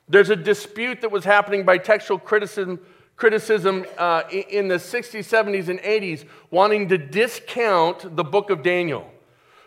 [0.08, 2.80] There's a dispute that was happening by textual criticism
[3.16, 9.12] criticism uh, in the 60s, 70s, and 80s wanting to discount the book of Daniel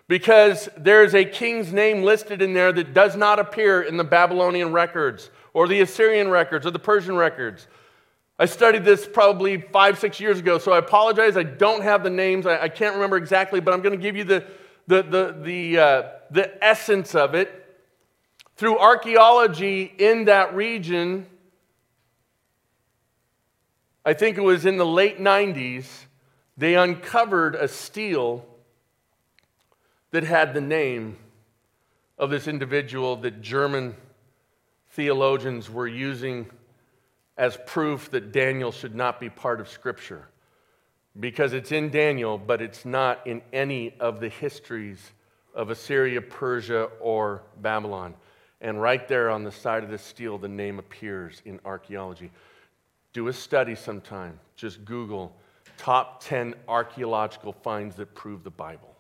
[0.08, 4.72] because there's a king's name listed in there that does not appear in the Babylonian
[4.72, 7.68] records or the Assyrian records or the Persian records.
[8.38, 11.38] I studied this probably five, six years ago, so I apologize.
[11.38, 14.18] I don't have the names, I, I can't remember exactly, but I'm going to give
[14.18, 14.46] you the,
[14.88, 17.60] the, the, the, uh, the essence of it.
[18.56, 21.28] Through archaeology in that region,
[24.06, 25.86] I think it was in the late 90s,
[26.58, 28.46] they uncovered a stele
[30.14, 31.18] that had the name
[32.20, 33.96] of this individual that German
[34.92, 36.46] theologians were using
[37.36, 40.28] as proof that Daniel should not be part of Scripture.
[41.20, 45.00] Because it's in Daniel, but it's not in any of the histories
[45.56, 48.14] of Assyria, Persia, or Babylon.
[48.62, 52.30] And right there on the side of the stele, the name appears in archaeology.
[53.14, 54.40] Do a study sometime.
[54.56, 55.36] Just Google
[55.80, 58.93] top 10 archaeological finds that prove the Bible.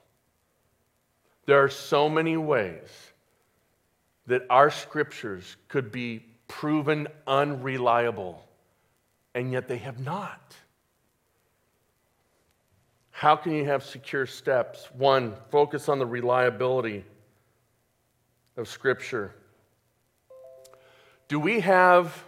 [1.46, 2.90] There are so many ways
[4.28, 8.48] that our scriptures could be proven unreliable,
[9.36, 10.56] and yet they have not.
[13.12, 14.90] How can you have secure steps?
[14.98, 17.06] One, focus on the reliability
[18.58, 19.34] of Scripture.
[21.28, 22.24] Do we have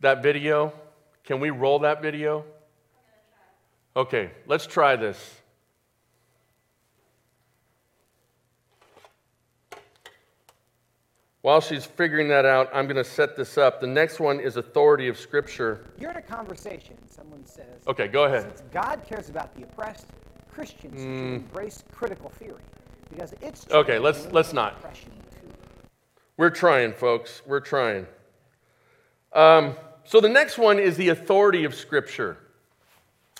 [0.00, 0.72] that video?
[1.24, 2.44] Can we roll that video?
[3.96, 5.37] Okay, let's try this.
[11.48, 13.80] While she's figuring that out, I'm going to set this up.
[13.80, 15.86] The next one is authority of Scripture.
[15.98, 16.94] You're in a conversation.
[17.08, 18.42] Someone says, Okay, go ahead.
[18.42, 20.08] Since God cares about the oppressed,
[20.52, 21.36] Christians should Mm.
[21.36, 22.60] embrace critical theory
[23.08, 24.76] because it's Okay, let's- let's not.
[26.36, 27.40] We're trying, folks.
[27.46, 28.06] We're trying.
[29.32, 32.36] Um, so the next one is the authority of Scripture.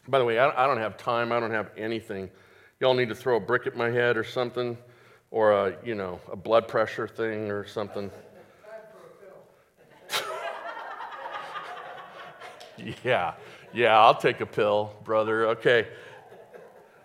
[0.09, 1.31] By the way, I, I don't have time.
[1.31, 2.31] I don't have anything.
[2.81, 4.79] Y'all need to throw a brick at my head or something,
[5.31, 8.11] or a you know a blood pressure thing or something.
[13.05, 13.35] yeah,
[13.73, 13.99] yeah.
[13.99, 15.49] I'll take a pill, brother.
[15.49, 15.89] Okay.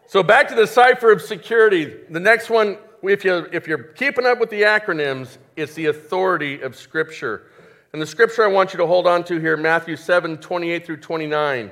[0.08, 1.92] So back to the cipher of security.
[2.10, 6.62] The next one, if, you, if you're keeping up with the acronyms, it's the authority
[6.62, 7.48] of Scripture.
[7.94, 10.98] And the scripture I want you to hold on to here, Matthew 7, 28 through
[10.98, 11.70] 29.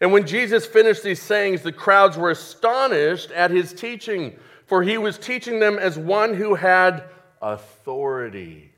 [0.00, 4.34] And when Jesus finished these sayings, the crowds were astonished at his teaching,
[4.68, 7.04] for he was teaching them as one who had
[7.40, 8.70] authority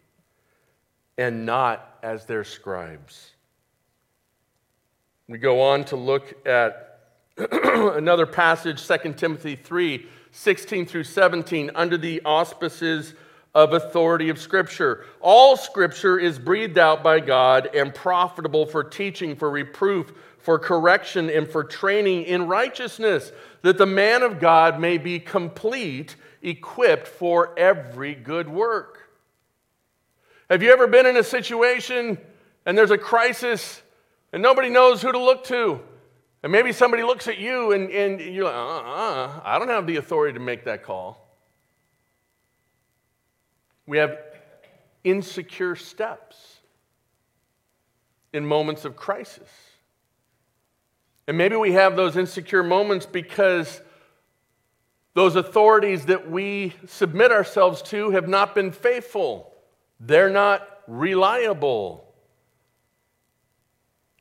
[1.18, 3.32] and not as their scribes.
[5.28, 7.00] We go on to look at
[7.36, 13.14] another passage, 2 Timothy 3 16 through 17, under the auspices
[13.52, 15.04] of authority of Scripture.
[15.20, 20.12] All Scripture is breathed out by God and profitable for teaching, for reproof,
[20.42, 23.32] for correction, and for training in righteousness,
[23.62, 29.10] that the man of God may be complete, equipped for every good work.
[30.48, 32.18] Have you ever been in a situation
[32.66, 33.82] and there's a crisis
[34.32, 35.80] and nobody knows who to look to?
[36.42, 39.86] And maybe somebody looks at you and, and you're like, uh uh, I don't have
[39.86, 41.28] the authority to make that call.
[43.86, 44.18] We have
[45.04, 46.60] insecure steps
[48.32, 49.48] in moments of crisis.
[51.30, 53.80] And maybe we have those insecure moments because
[55.14, 59.52] Those authorities that we submit ourselves to have not been faithful.
[59.98, 62.06] They're not reliable.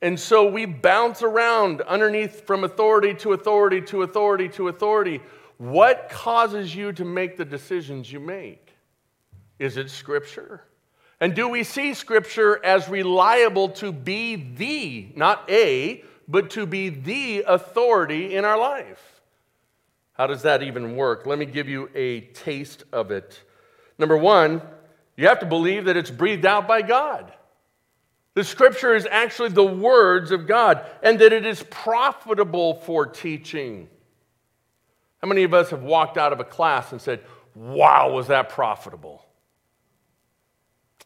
[0.01, 5.21] And so we bounce around underneath from authority to authority to authority to authority.
[5.57, 8.73] What causes you to make the decisions you make?
[9.59, 10.63] Is it Scripture?
[11.19, 16.89] And do we see Scripture as reliable to be the, not a, but to be
[16.89, 19.21] the authority in our life?
[20.13, 21.25] How does that even work?
[21.25, 23.41] Let me give you a taste of it.
[23.97, 24.61] Number one,
[25.17, 27.33] you have to believe that it's breathed out by God.
[28.35, 33.89] The scripture is actually the words of God and that it is profitable for teaching.
[35.21, 37.21] How many of us have walked out of a class and said,
[37.55, 39.25] Wow, was that profitable?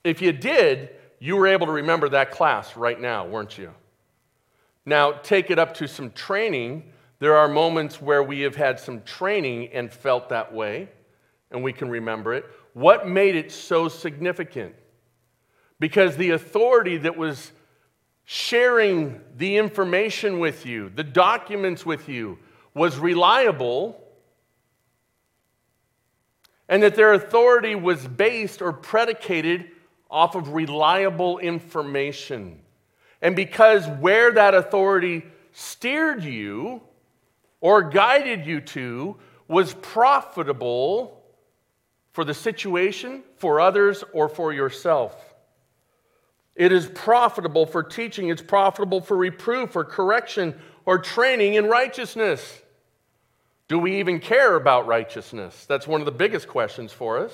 [0.04, 3.74] If you did, you were able to remember that class right now, weren't you?
[4.86, 6.92] Now, take it up to some training.
[7.20, 10.90] There are moments where we have had some training and felt that way,
[11.52, 12.46] and we can remember it.
[12.74, 14.76] What made it so significant?
[15.80, 17.52] Because the authority that was
[18.26, 22.40] sharing the information with you, the documents with you,
[22.74, 24.00] was reliable,
[26.68, 29.70] and that their authority was based or predicated
[30.10, 32.63] off of reliable information.
[33.24, 36.82] And because where that authority steered you
[37.62, 39.16] or guided you to
[39.48, 41.24] was profitable
[42.12, 45.16] for the situation, for others, or for yourself.
[46.54, 52.62] It is profitable for teaching, it's profitable for reproof or correction or training in righteousness.
[53.70, 55.66] Do we even care about righteousness?
[55.66, 57.34] That's one of the biggest questions for us.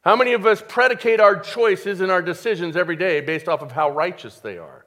[0.00, 3.72] How many of us predicate our choices and our decisions every day based off of
[3.72, 4.77] how righteous they are?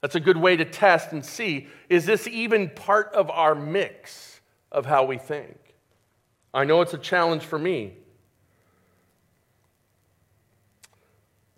[0.00, 4.40] That's a good way to test and see is this even part of our mix
[4.72, 5.56] of how we think?
[6.52, 7.94] I know it's a challenge for me.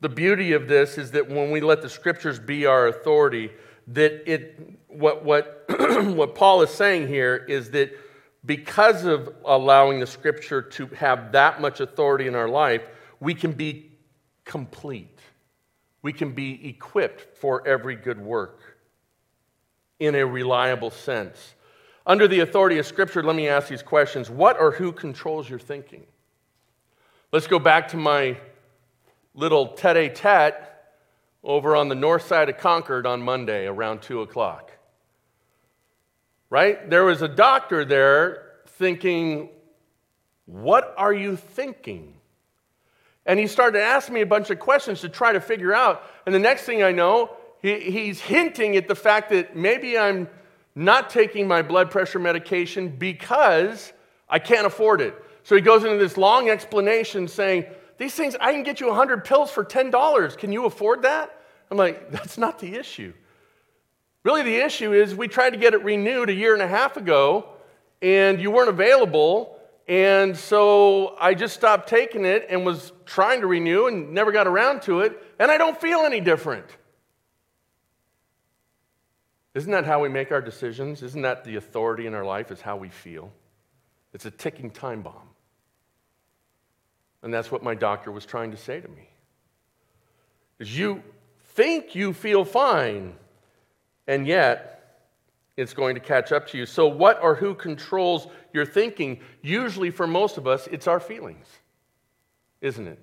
[0.01, 3.53] The beauty of this is that when we let the scriptures be our authority,
[3.89, 7.93] that it what what what Paul is saying here is that
[8.45, 12.83] because of allowing the scripture to have that much authority in our life,
[13.21, 13.93] we can be
[14.45, 15.12] complete.
[16.03, 18.61] We can be equipped for every good work
[20.01, 21.55] in a reliable sense.
[22.05, 25.61] Under the authority of scripture, let me ask these questions What or who controls your
[25.61, 26.05] thinking?
[27.33, 28.37] Let's go back to my
[29.35, 30.55] little tete a tete
[31.45, 34.71] over on the north side of Concord on Monday around 2 o'clock.
[36.51, 36.91] Right?
[36.91, 39.49] There was a doctor there thinking,
[40.47, 42.15] What are you thinking?
[43.27, 46.03] And he started to ask me a bunch of questions to try to figure out.
[46.27, 50.29] And the next thing I know, he, he's hinting at the fact that maybe I'm
[50.75, 53.93] not taking my blood pressure medication because
[54.29, 55.15] I can't afford it.
[55.45, 57.67] So he goes into this long explanation saying,
[57.99, 60.37] these things, I can get you 100 pills for $10.
[60.37, 61.39] Can you afford that?
[61.71, 63.13] I'm like, that's not the issue.
[64.25, 66.97] Really, the issue is we tried to get it renewed a year and a half
[66.97, 67.49] ago,
[68.01, 69.59] and you weren't available.
[69.93, 74.47] And so I just stopped taking it and was trying to renew and never got
[74.47, 76.65] around to it, and I don't feel any different.
[79.53, 81.03] Isn't that how we make our decisions?
[81.03, 83.31] Isn't that the authority in our life, is how we feel?
[84.15, 85.29] It's a ticking time bomb.
[87.23, 89.11] And that's what my doctor was trying to say to me.
[90.59, 91.03] Is you
[91.49, 93.15] think you feel fine,
[94.07, 94.82] and yet
[95.57, 96.67] it's going to catch up to you.
[96.67, 99.21] So, what or who controls your thinking?
[99.43, 101.47] Usually, for most of us, it's our feelings,
[102.61, 102.99] isn't it?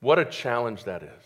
[0.00, 1.24] What a challenge that is.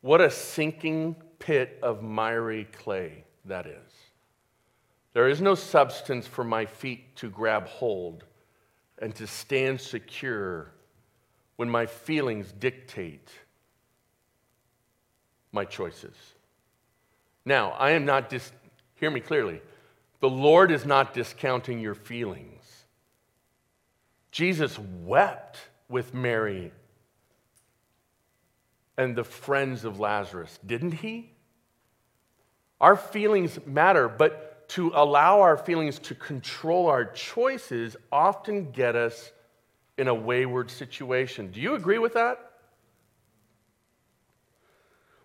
[0.00, 3.92] What a sinking pit of miry clay that is.
[5.12, 8.24] There is no substance for my feet to grab hold
[9.00, 10.72] and to stand secure
[11.56, 13.30] when my feelings dictate
[15.52, 16.33] my choices.
[17.44, 18.52] Now, I am not dis-
[18.94, 19.60] hear me clearly.
[20.20, 22.84] The Lord is not discounting your feelings.
[24.30, 26.72] Jesus wept with Mary
[28.96, 31.30] and the friends of Lazarus, didn't he?
[32.80, 39.30] Our feelings matter, but to allow our feelings to control our choices often get us
[39.98, 41.50] in a wayward situation.
[41.50, 42.53] Do you agree with that?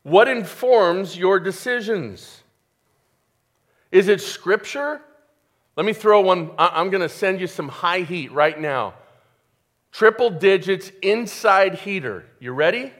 [0.10, 2.42] What informs your decisions?
[3.92, 5.02] Is it scripture?
[5.76, 6.50] Let me throw one.
[6.58, 8.96] I'm going to send you some high heat right now.
[9.92, 12.26] Triple digits inside heater.
[12.40, 12.92] You ready?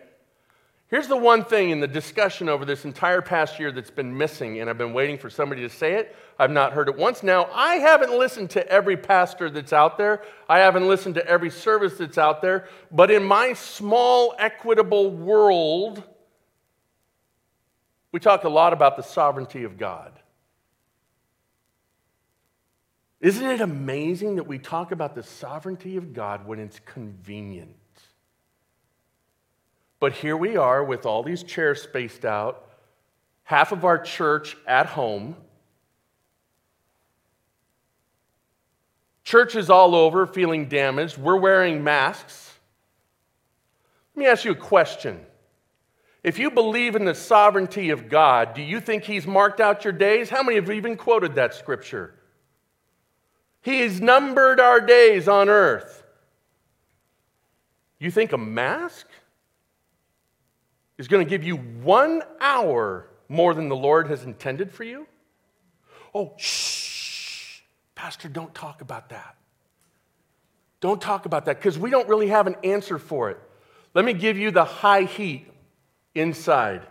[0.90, 4.60] Here's the one thing in the discussion over this entire past year that's been missing,
[4.60, 6.16] and I've been waiting for somebody to say it.
[6.38, 7.24] I've not heard it once.
[7.24, 11.50] Now, I haven't listened to every pastor that's out there, I haven't listened to every
[11.50, 16.04] service that's out there, but in my small, equitable world,
[18.12, 20.14] we talk a lot about the sovereignty of God.
[23.22, 27.76] Isn't it amazing that we talk about the sovereignty of God when it's convenient?
[30.00, 32.70] But here we are with all these chairs spaced out,
[33.44, 35.36] half of our church at home,
[39.24, 41.18] churches all over feeling damaged.
[41.18, 42.54] We're wearing masks.
[44.16, 45.20] Let me ask you a question.
[46.24, 49.94] If you believe in the sovereignty of God, do you think He's marked out your
[49.94, 50.30] days?
[50.30, 52.14] How many have even quoted that scripture?
[53.62, 56.04] He's numbered our days on earth.
[58.00, 59.08] You think a mask
[60.98, 65.08] is going to give you one hour more than the Lord has intended for you?
[66.14, 67.62] Oh, shh,
[67.96, 69.36] Pastor, don't talk about that.
[70.82, 73.40] Don't talk about that because we don't really have an answer for it.
[73.94, 75.48] Let me give you the high heat
[76.16, 76.82] inside.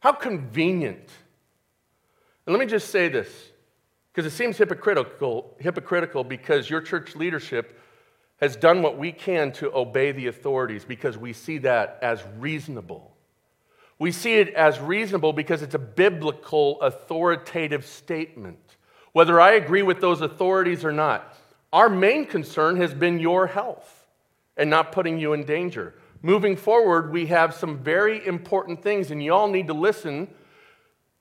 [0.00, 1.08] How convenient.
[2.46, 3.28] And let me just say this
[4.12, 7.80] because it seems hypocritical, hypocritical because your church leadership
[8.36, 13.16] has done what we can to obey the authorities because we see that as reasonable.
[13.98, 18.58] We see it as reasonable because it's a biblical authoritative statement.
[19.12, 21.36] Whether I agree with those authorities or not,
[21.72, 24.06] our main concern has been your health
[24.56, 25.94] and not putting you in danger.
[26.24, 30.28] Moving forward, we have some very important things, and you all need to listen.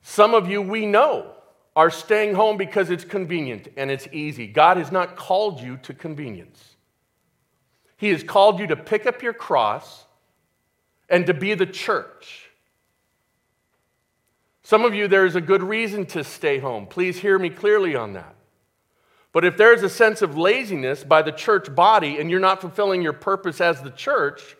[0.01, 1.33] Some of you we know
[1.75, 4.47] are staying home because it's convenient and it's easy.
[4.47, 6.77] God has not called you to convenience.
[7.97, 10.05] He has called you to pick up your cross
[11.09, 12.49] and to be the church.
[14.61, 16.85] Some of you, there's a good reason to stay home.
[16.85, 18.35] Please hear me clearly on that.
[19.33, 23.01] But if there's a sense of laziness by the church body and you're not fulfilling
[23.01, 24.55] your purpose as the church,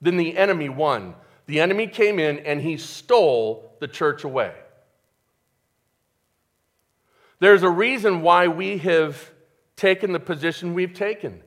[0.00, 1.14] then the enemy won.
[1.46, 4.54] The enemy came in and he stole the church away.
[7.40, 9.30] There's a reason why we have
[9.76, 11.42] taken the position we've taken.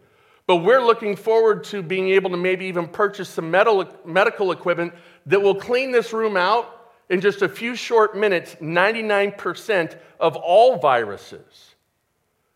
[0.46, 4.94] But we're looking forward to being able to maybe even purchase some medical equipment
[5.28, 10.80] that will clean this room out in just a few short minutes 99% of all
[10.80, 11.76] viruses.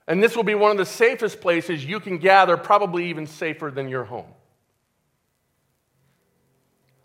[0.07, 3.71] And this will be one of the safest places you can gather, probably even safer
[3.71, 4.33] than your home.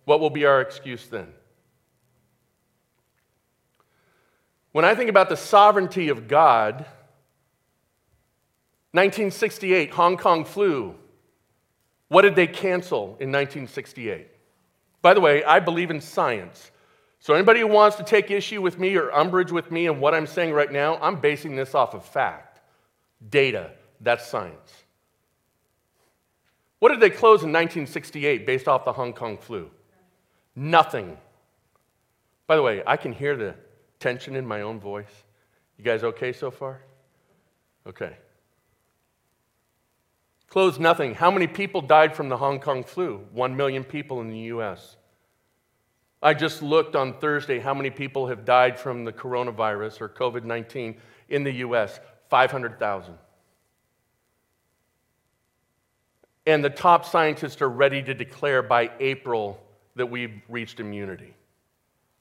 [0.05, 1.29] What will be our excuse then?
[4.73, 6.87] When I think about the sovereignty of God,
[8.93, 10.95] 1968, Hong Kong flu.
[12.09, 14.29] What did they cancel in 1968?
[15.01, 16.71] By the way, I believe in science.
[17.21, 20.15] So, anybody who wants to take issue with me or umbrage with me and what
[20.15, 22.61] I'm saying right now, I'm basing this off of fact,
[23.31, 23.71] data.
[24.01, 24.83] That's science.
[26.81, 29.71] What did they close in 1968 based off the Hong Kong flu?
[30.55, 31.17] Nothing.
[32.47, 33.55] By the way, I can hear the
[33.99, 35.25] tension in my own voice.
[35.79, 36.81] You guys okay so far?
[37.87, 38.17] Okay.
[40.49, 41.15] Closed nothing.
[41.15, 43.25] How many people died from the Hong Kong flu?
[43.33, 44.97] One million people in the US.
[46.23, 50.45] I just looked on Thursday how many people have died from the coronavirus or COVID
[50.45, 50.97] 19
[51.31, 51.99] in the US
[52.29, 53.15] 500,000.
[56.47, 59.59] And the top scientists are ready to declare by April
[59.97, 61.35] that we've reached immunity.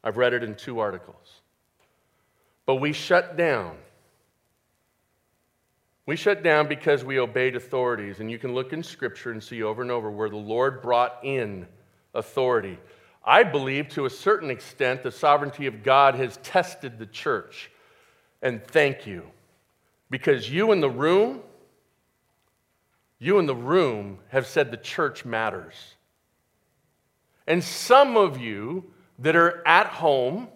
[0.03, 1.41] I've read it in two articles.
[2.65, 3.77] But we shut down
[6.05, 8.19] we shut down because we obeyed authorities.
[8.19, 11.19] And you can look in Scripture and see over and over where the Lord brought
[11.23, 11.67] in
[12.13, 12.77] authority.
[13.23, 17.71] I believe to a certain extent the sovereignty of God has tested the church.
[18.41, 19.23] And thank you.
[20.09, 21.41] Because you in the room,
[23.19, 25.75] you in the room have said the church matters.
[27.51, 28.85] And some of you
[29.19, 30.47] that are at home,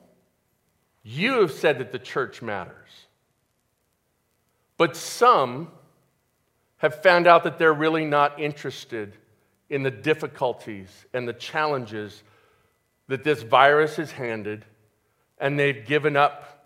[1.03, 2.87] you have said that the church matters.
[4.77, 5.73] But some
[6.77, 9.17] have found out that they're really not interested
[9.69, 12.23] in the difficulties and the challenges
[13.09, 14.63] that this virus has handed,
[15.37, 16.65] and they've given up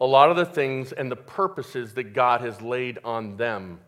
[0.00, 3.78] a lot of the things and the purposes that God has laid on them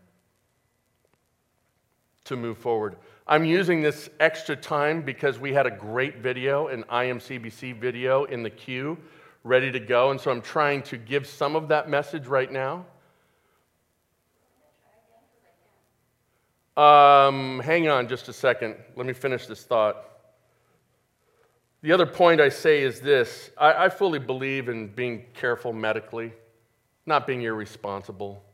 [2.26, 2.94] to move forward.
[3.28, 8.44] I'm using this extra time because we had a great video, an IMCBC video in
[8.44, 8.96] the queue,
[9.42, 12.86] ready to go, and so I'm trying to give some of that message right now.
[16.76, 18.76] Um, hang on just a second.
[18.94, 20.04] Let me finish this thought.
[21.82, 26.32] The other point I say is this I, I fully believe in being careful medically,
[27.06, 28.45] not being irresponsible.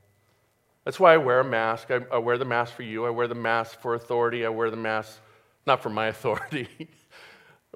[0.85, 1.91] That's why I wear a mask.
[1.91, 3.07] I, I, wear the mask for you.
[3.07, 4.45] I wear the mask for authority.
[4.45, 5.21] I wear the mask
[5.67, 6.69] not for my authority.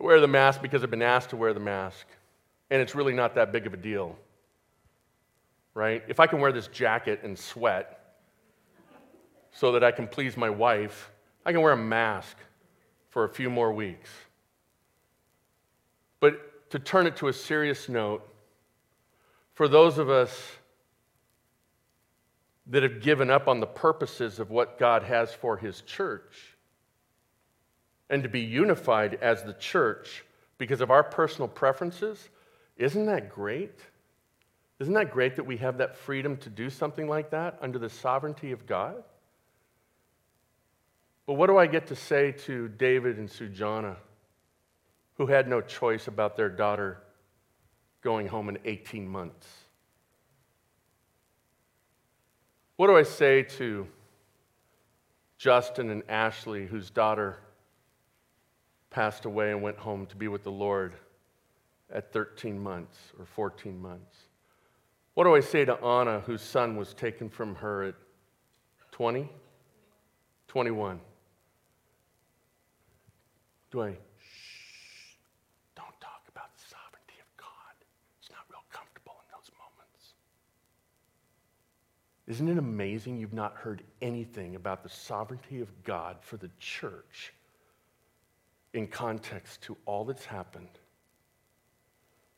[0.01, 2.07] I wear the mask because I've been asked to wear the mask.
[2.71, 4.17] And it's really not that big of a deal.
[5.75, 6.03] Right?
[6.09, 8.17] If I can wear this jacket and sweat
[9.53, 11.11] so that I can please my wife,
[11.45, 12.37] I can wear a mask
[13.11, 14.11] for a few more weeks.
[16.19, 18.27] But to turn it to a serious note,
[19.55, 20.51] for those of us
[22.69, 26.57] that have given up on the purposes of what God has for His church
[28.11, 30.25] and to be unified as the church
[30.59, 32.29] because of our personal preferences,
[32.77, 33.79] isn't that great?
[34.79, 37.89] Isn't that great that we have that freedom to do something like that under the
[37.89, 39.03] sovereignty of God?
[41.27, 43.97] But what do I get to say to David and Sujana,
[45.15, 47.03] who had no choice about their daughter
[48.03, 49.47] going home in 18 months?
[52.77, 53.87] What do I say to
[55.39, 57.39] Justin and Ashley, whose daughter
[58.91, 60.95] passed away and went home to be with the Lord
[61.91, 64.17] at 13 months or 14 months?
[65.15, 67.95] What do I say to Anna, whose son was taken from her at
[68.93, 69.31] 20,
[70.49, 71.01] 21?
[73.71, 73.97] Do I
[82.27, 87.33] Isn't it amazing you've not heard anything about the sovereignty of God for the church
[88.73, 90.69] in context to all that's happened?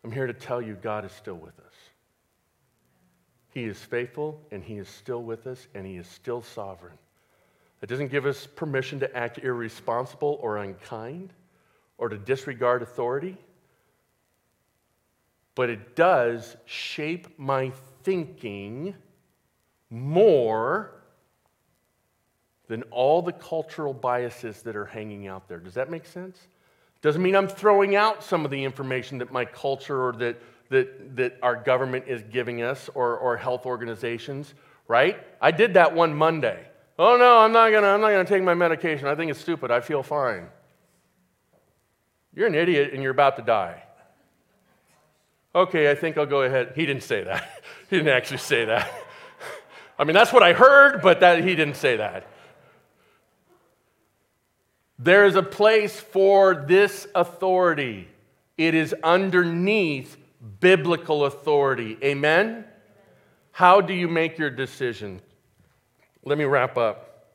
[0.05, 1.75] I'm here to tell you God is still with us.
[3.51, 6.99] He is faithful and He is still with us and He is still sovereign.
[7.81, 11.33] That doesn't give us permission to act irresponsible or unkind
[11.97, 13.37] or to disregard authority,
[15.55, 17.73] but it does shape my
[18.03, 18.95] thinking
[19.91, 20.93] more
[22.69, 25.59] than all the cultural biases that are hanging out there.
[25.59, 26.39] Does that make sense?
[27.01, 31.17] Doesn't mean I'm throwing out some of the information that my culture or that, that,
[31.17, 34.53] that our government is giving us or, or health organizations,
[34.87, 35.19] right?
[35.41, 36.67] I did that one Monday.
[36.99, 39.07] Oh no, I'm not gonna, I'm not gonna take my medication.
[39.07, 39.71] I think it's stupid.
[39.71, 40.49] I feel fine.
[42.35, 43.83] You're an idiot and you're about to die.
[45.55, 46.73] Okay, I think I'll go ahead.
[46.75, 47.65] He didn't say that.
[47.91, 48.93] he didn't actually say that.
[49.99, 52.27] I mean, that's what I heard, but that, he didn't say that.
[54.99, 58.09] There is a place for this authority.
[58.57, 60.17] It is underneath
[60.61, 61.99] biblical authority.
[62.03, 62.65] Amen?
[63.51, 65.21] How do you make your decision?
[66.25, 67.27] Let me wrap up.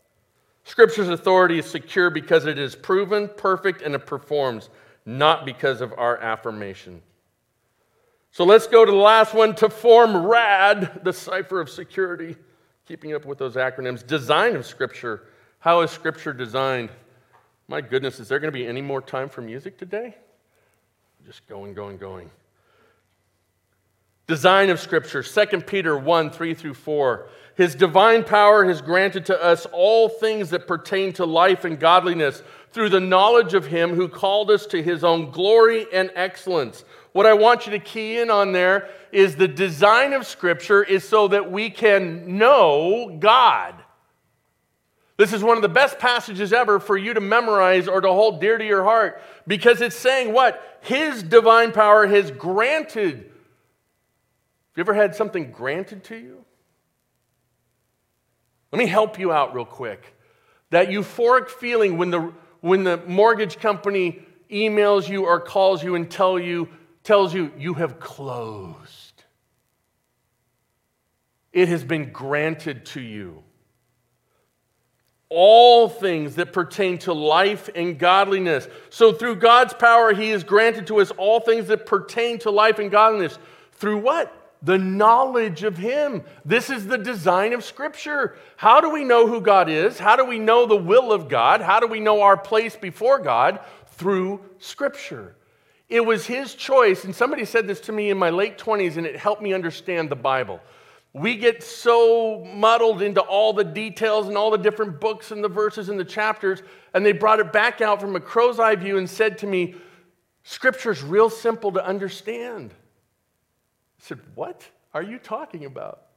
[0.64, 4.70] Scripture's authority is secure because it is proven, perfect, and it performs,
[5.06, 7.02] not because of our affirmation.
[8.32, 12.38] So let's go to the last one to form RAD, the cipher of security
[12.88, 14.06] keeping up with those acronyms.
[14.06, 15.24] Design of Scripture.
[15.60, 16.90] How is Scripture designed?
[17.68, 20.16] My goodness, is there going to be any more time for music today?
[21.26, 22.30] Just going, going, going.
[24.28, 27.30] Design of Scripture, 2 Peter 1 3 through 4.
[27.56, 32.42] His divine power has granted to us all things that pertain to life and godliness
[32.72, 36.84] through the knowledge of Him who called us to His own glory and excellence.
[37.14, 41.08] What I want you to key in on there is the design of Scripture is
[41.08, 43.76] so that we can know God.
[45.16, 48.42] This is one of the best passages ever for you to memorize or to hold
[48.42, 50.80] dear to your heart because it's saying what?
[50.82, 53.18] His divine power has granted.
[53.18, 53.28] Have
[54.76, 56.44] you ever had something granted to you?
[58.72, 60.16] Let me help you out real quick.
[60.72, 66.10] That euphoric feeling when the, when the mortgage company emails you or calls you and
[66.10, 66.68] tell you
[67.04, 69.24] tells you you have closed.
[71.52, 73.44] It has been granted to you.
[75.30, 78.68] All things that pertain to life and godliness.
[78.90, 82.80] So, through God's power, He has granted to us all things that pertain to life
[82.80, 83.38] and godliness.
[83.74, 84.32] Through what?
[84.62, 86.24] The knowledge of Him.
[86.46, 88.38] This is the design of Scripture.
[88.58, 89.98] How do we know who God is?
[89.98, 91.62] How do we know the will of God?
[91.62, 93.60] How do we know our place before God?
[93.88, 95.36] Through Scripture.
[95.94, 99.06] It was his choice, and somebody said this to me in my late 20s, and
[99.06, 100.60] it helped me understand the Bible.
[101.14, 105.50] We get so muddled into all the details and all the different books and the
[105.50, 106.64] verses and the chapters,
[106.96, 109.76] and they brought it back out from a crow's eye view and said to me,
[110.42, 112.72] Scripture's real simple to understand.
[112.72, 116.08] I said, What are you talking about?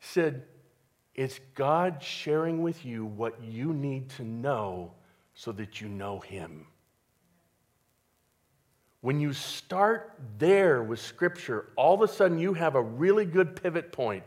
[0.00, 0.46] He said,
[1.14, 4.94] It's God sharing with you what you need to know
[5.34, 6.66] so that you know Him.
[9.00, 13.60] When you start there with Scripture, all of a sudden you have a really good
[13.60, 14.24] pivot point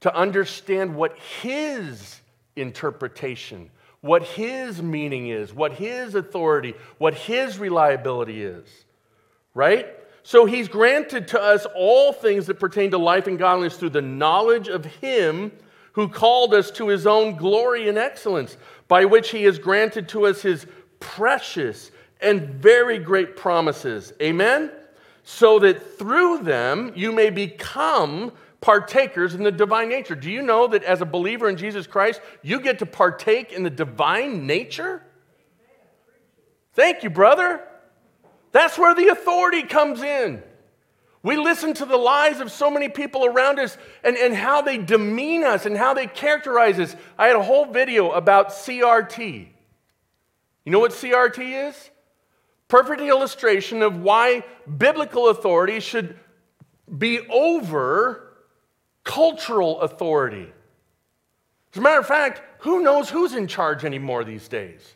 [0.00, 2.20] to understand what His
[2.56, 3.70] interpretation,
[4.02, 8.66] what His meaning is, what His authority, what His reliability is.
[9.54, 9.86] Right?
[10.22, 14.02] So He's granted to us all things that pertain to life and godliness through the
[14.02, 15.52] knowledge of Him
[15.92, 20.26] who called us to His own glory and excellence, by which He has granted to
[20.26, 20.66] us His
[21.00, 21.90] precious
[22.26, 24.12] and very great promises.
[24.20, 24.70] Amen?
[25.22, 30.14] So that through them you may become partakers in the divine nature.
[30.14, 33.62] Do you know that as a believer in Jesus Christ, you get to partake in
[33.62, 35.02] the divine nature?
[36.74, 37.62] Thank you, brother.
[38.52, 40.42] That's where the authority comes in.
[41.22, 44.78] We listen to the lies of so many people around us and, and how they
[44.78, 46.94] demean us and how they characterize us.
[47.18, 49.48] I had a whole video about CRT.
[50.64, 51.90] You know what CRT is?
[52.68, 54.42] Perfect illustration of why
[54.76, 56.18] biblical authority should
[56.98, 58.36] be over
[59.04, 60.52] cultural authority.
[61.72, 64.94] As a matter of fact, who knows who's in charge anymore these days?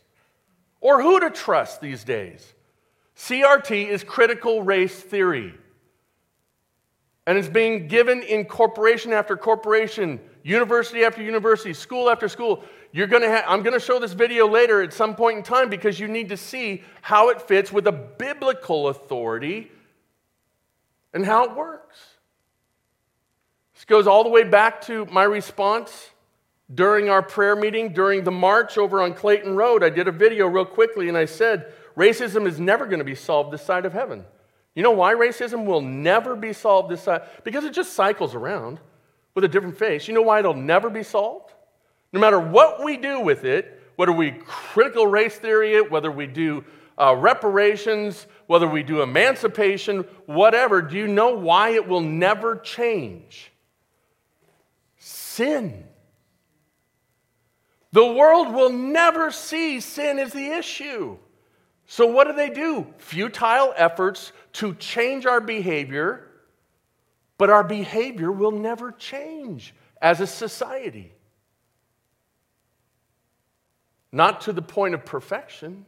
[0.80, 2.54] Or who to trust these days?
[3.16, 5.54] CRT is critical race theory.
[7.26, 12.64] And it's being given in corporation after corporation, university after university, school after school.
[12.92, 15.70] You're to ha- I'm going to show this video later at some point in time
[15.70, 19.70] because you need to see how it fits with a biblical authority
[21.12, 21.98] and how it works.
[23.74, 26.10] This goes all the way back to my response
[26.72, 29.82] during our prayer meeting, during the march over on Clayton Road.
[29.82, 33.14] I did a video real quickly and I said, racism is never going to be
[33.14, 34.24] solved this side of heaven.
[34.74, 37.22] You know why racism will never be solved this side?
[37.44, 38.80] Because it just cycles around
[39.34, 40.08] with a different face.
[40.08, 41.52] You know why it'll never be solved?
[42.12, 46.26] No matter what we do with it, whether we critical race theory it, whether we
[46.26, 46.64] do
[46.98, 53.52] uh, reparations, whether we do emancipation, whatever, do you know why it will never change?
[54.98, 55.84] Sin.
[57.92, 61.16] The world will never see sin as the issue.
[61.86, 62.86] So, what do they do?
[62.98, 66.29] Futile efforts to change our behavior,
[67.40, 69.72] but our behavior will never change
[70.02, 71.10] as a society.
[74.12, 75.86] Not to the point of perfection,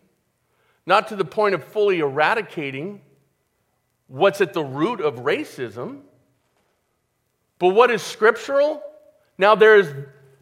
[0.87, 3.03] not to the point of fully eradicating
[4.07, 6.01] what's at the root of racism,
[7.59, 8.83] but what is scriptural?
[9.37, 9.89] Now, there's,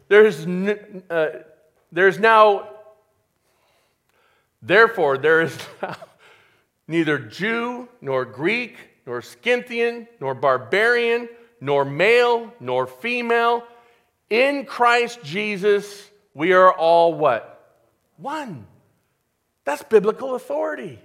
[0.07, 1.43] there's, uh,
[1.91, 2.69] there's now
[4.61, 5.57] Therefore, there is
[6.87, 11.27] neither Jew, nor Greek, nor Scythian, nor barbarian,
[11.59, 13.63] nor male, nor female.
[14.29, 17.79] In Christ Jesus, we are all what?
[18.17, 18.65] One.
[19.63, 20.99] That's biblical authority.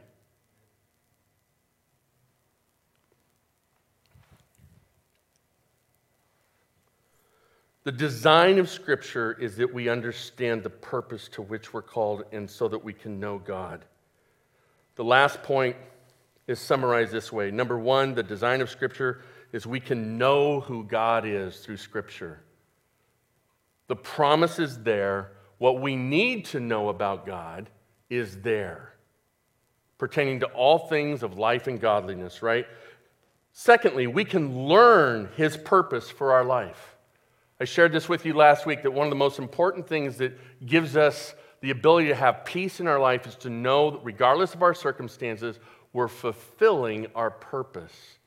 [7.87, 12.51] The design of Scripture is that we understand the purpose to which we're called and
[12.51, 13.85] so that we can know God.
[14.97, 15.77] The last point
[16.47, 17.51] is summarized this way.
[17.51, 19.23] Number one, the design of Scripture
[19.53, 22.41] is we can know who God is through Scripture.
[23.89, 25.33] The promise is there.
[25.59, 27.71] What we need to know about God
[28.11, 28.93] is there,
[29.99, 32.67] pertaining to all things of life and godliness, right?
[33.53, 36.97] Secondly, we can learn His purpose for our life.
[37.59, 40.39] I shared this with you last week that one of the most important things that
[40.67, 44.53] gives us the ability to have peace in our life is to know that regardless
[44.55, 45.59] of our circumstances,
[45.97, 48.19] we're fulfilling our purpose.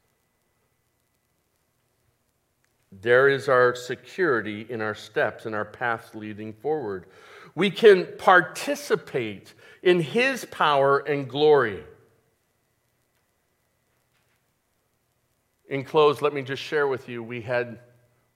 [2.92, 7.06] There is our security in our steps and our paths leading forward.
[7.54, 9.54] We can participate
[9.84, 11.84] in His power and glory.
[15.68, 17.78] In close, let me just share with you we had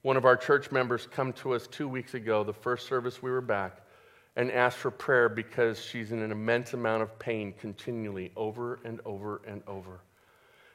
[0.03, 3.31] one of our church members come to us two weeks ago, the first service we
[3.31, 3.81] were back,
[4.35, 8.99] and asked for prayer because she's in an immense amount of pain continually over and
[9.05, 10.01] over and over.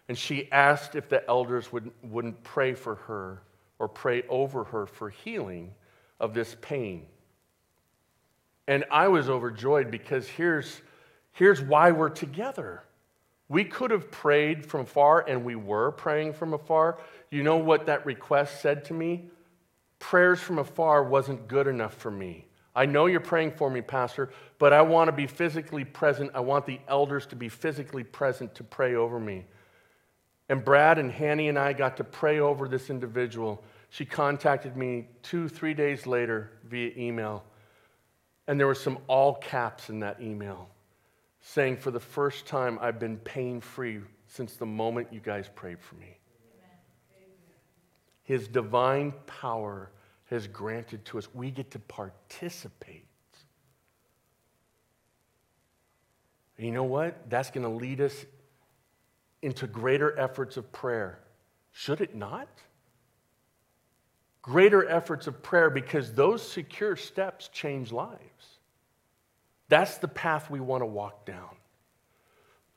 [0.09, 3.42] And she asked if the elders would, wouldn't pray for her
[3.78, 5.74] or pray over her for healing
[6.20, 7.06] of this pain.
[8.66, 10.80] And I was overjoyed because here's,
[11.32, 12.82] here's why we're together.
[13.48, 16.98] We could have prayed from far, and we were praying from afar.
[17.30, 19.30] You know what that request said to me?
[19.98, 22.47] Prayers from afar wasn't good enough for me.
[22.79, 26.31] I know you're praying for me, Pastor, but I want to be physically present.
[26.33, 29.47] I want the elders to be physically present to pray over me.
[30.49, 33.64] And Brad and Hanny and I got to pray over this individual.
[33.91, 37.43] She contacted me two, three days later via email.
[38.47, 40.68] And there were some all caps in that email
[41.41, 45.81] saying, For the first time, I've been pain free since the moment you guys prayed
[45.81, 46.16] for me.
[48.22, 49.91] His divine power
[50.31, 51.29] has granted to us.
[51.35, 53.07] We get to participate.
[56.57, 57.31] And you know what?
[57.31, 58.26] That's going to lead us
[59.43, 61.20] into greater efforts of prayer.
[61.72, 62.49] Should it not?
[64.43, 68.59] Greater efforts of prayer because those secure steps change lives.
[69.68, 71.55] That's the path we want to walk down.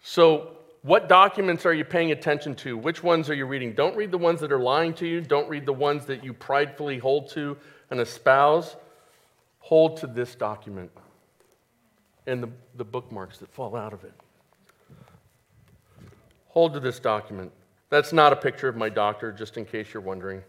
[0.04, 2.78] So, what documents are you paying attention to?
[2.78, 3.74] Which ones are you reading?
[3.74, 5.22] Don't read the ones that are lying to you.
[5.22, 7.56] Don't read the ones that you pridefully hold to
[7.92, 8.76] and espouse.
[9.60, 10.90] Hold to this document
[12.26, 14.14] and the, the bookmarks that fall out of it.
[16.48, 17.52] Hold to this document.
[17.90, 20.42] That's not a picture of my doctor, just in case you're wondering.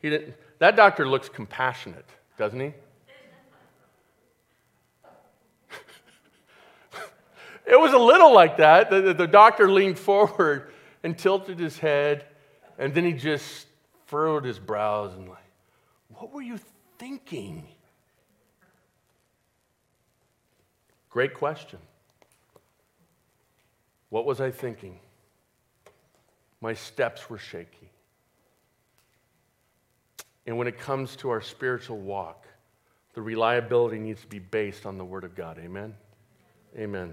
[0.00, 2.72] He didn't, that doctor looks compassionate, doesn't he?
[7.72, 8.90] It was a little like that.
[8.90, 10.70] The, the doctor leaned forward
[11.02, 12.26] and tilted his head,
[12.78, 13.66] and then he just
[14.06, 15.38] furrowed his brows and, like,
[16.10, 16.60] what were you
[16.98, 17.66] thinking?
[21.08, 21.78] Great question.
[24.10, 24.98] What was I thinking?
[26.60, 27.90] My steps were shaky.
[30.46, 32.46] And when it comes to our spiritual walk,
[33.14, 35.58] the reliability needs to be based on the Word of God.
[35.58, 35.94] Amen?
[36.76, 37.10] Amen.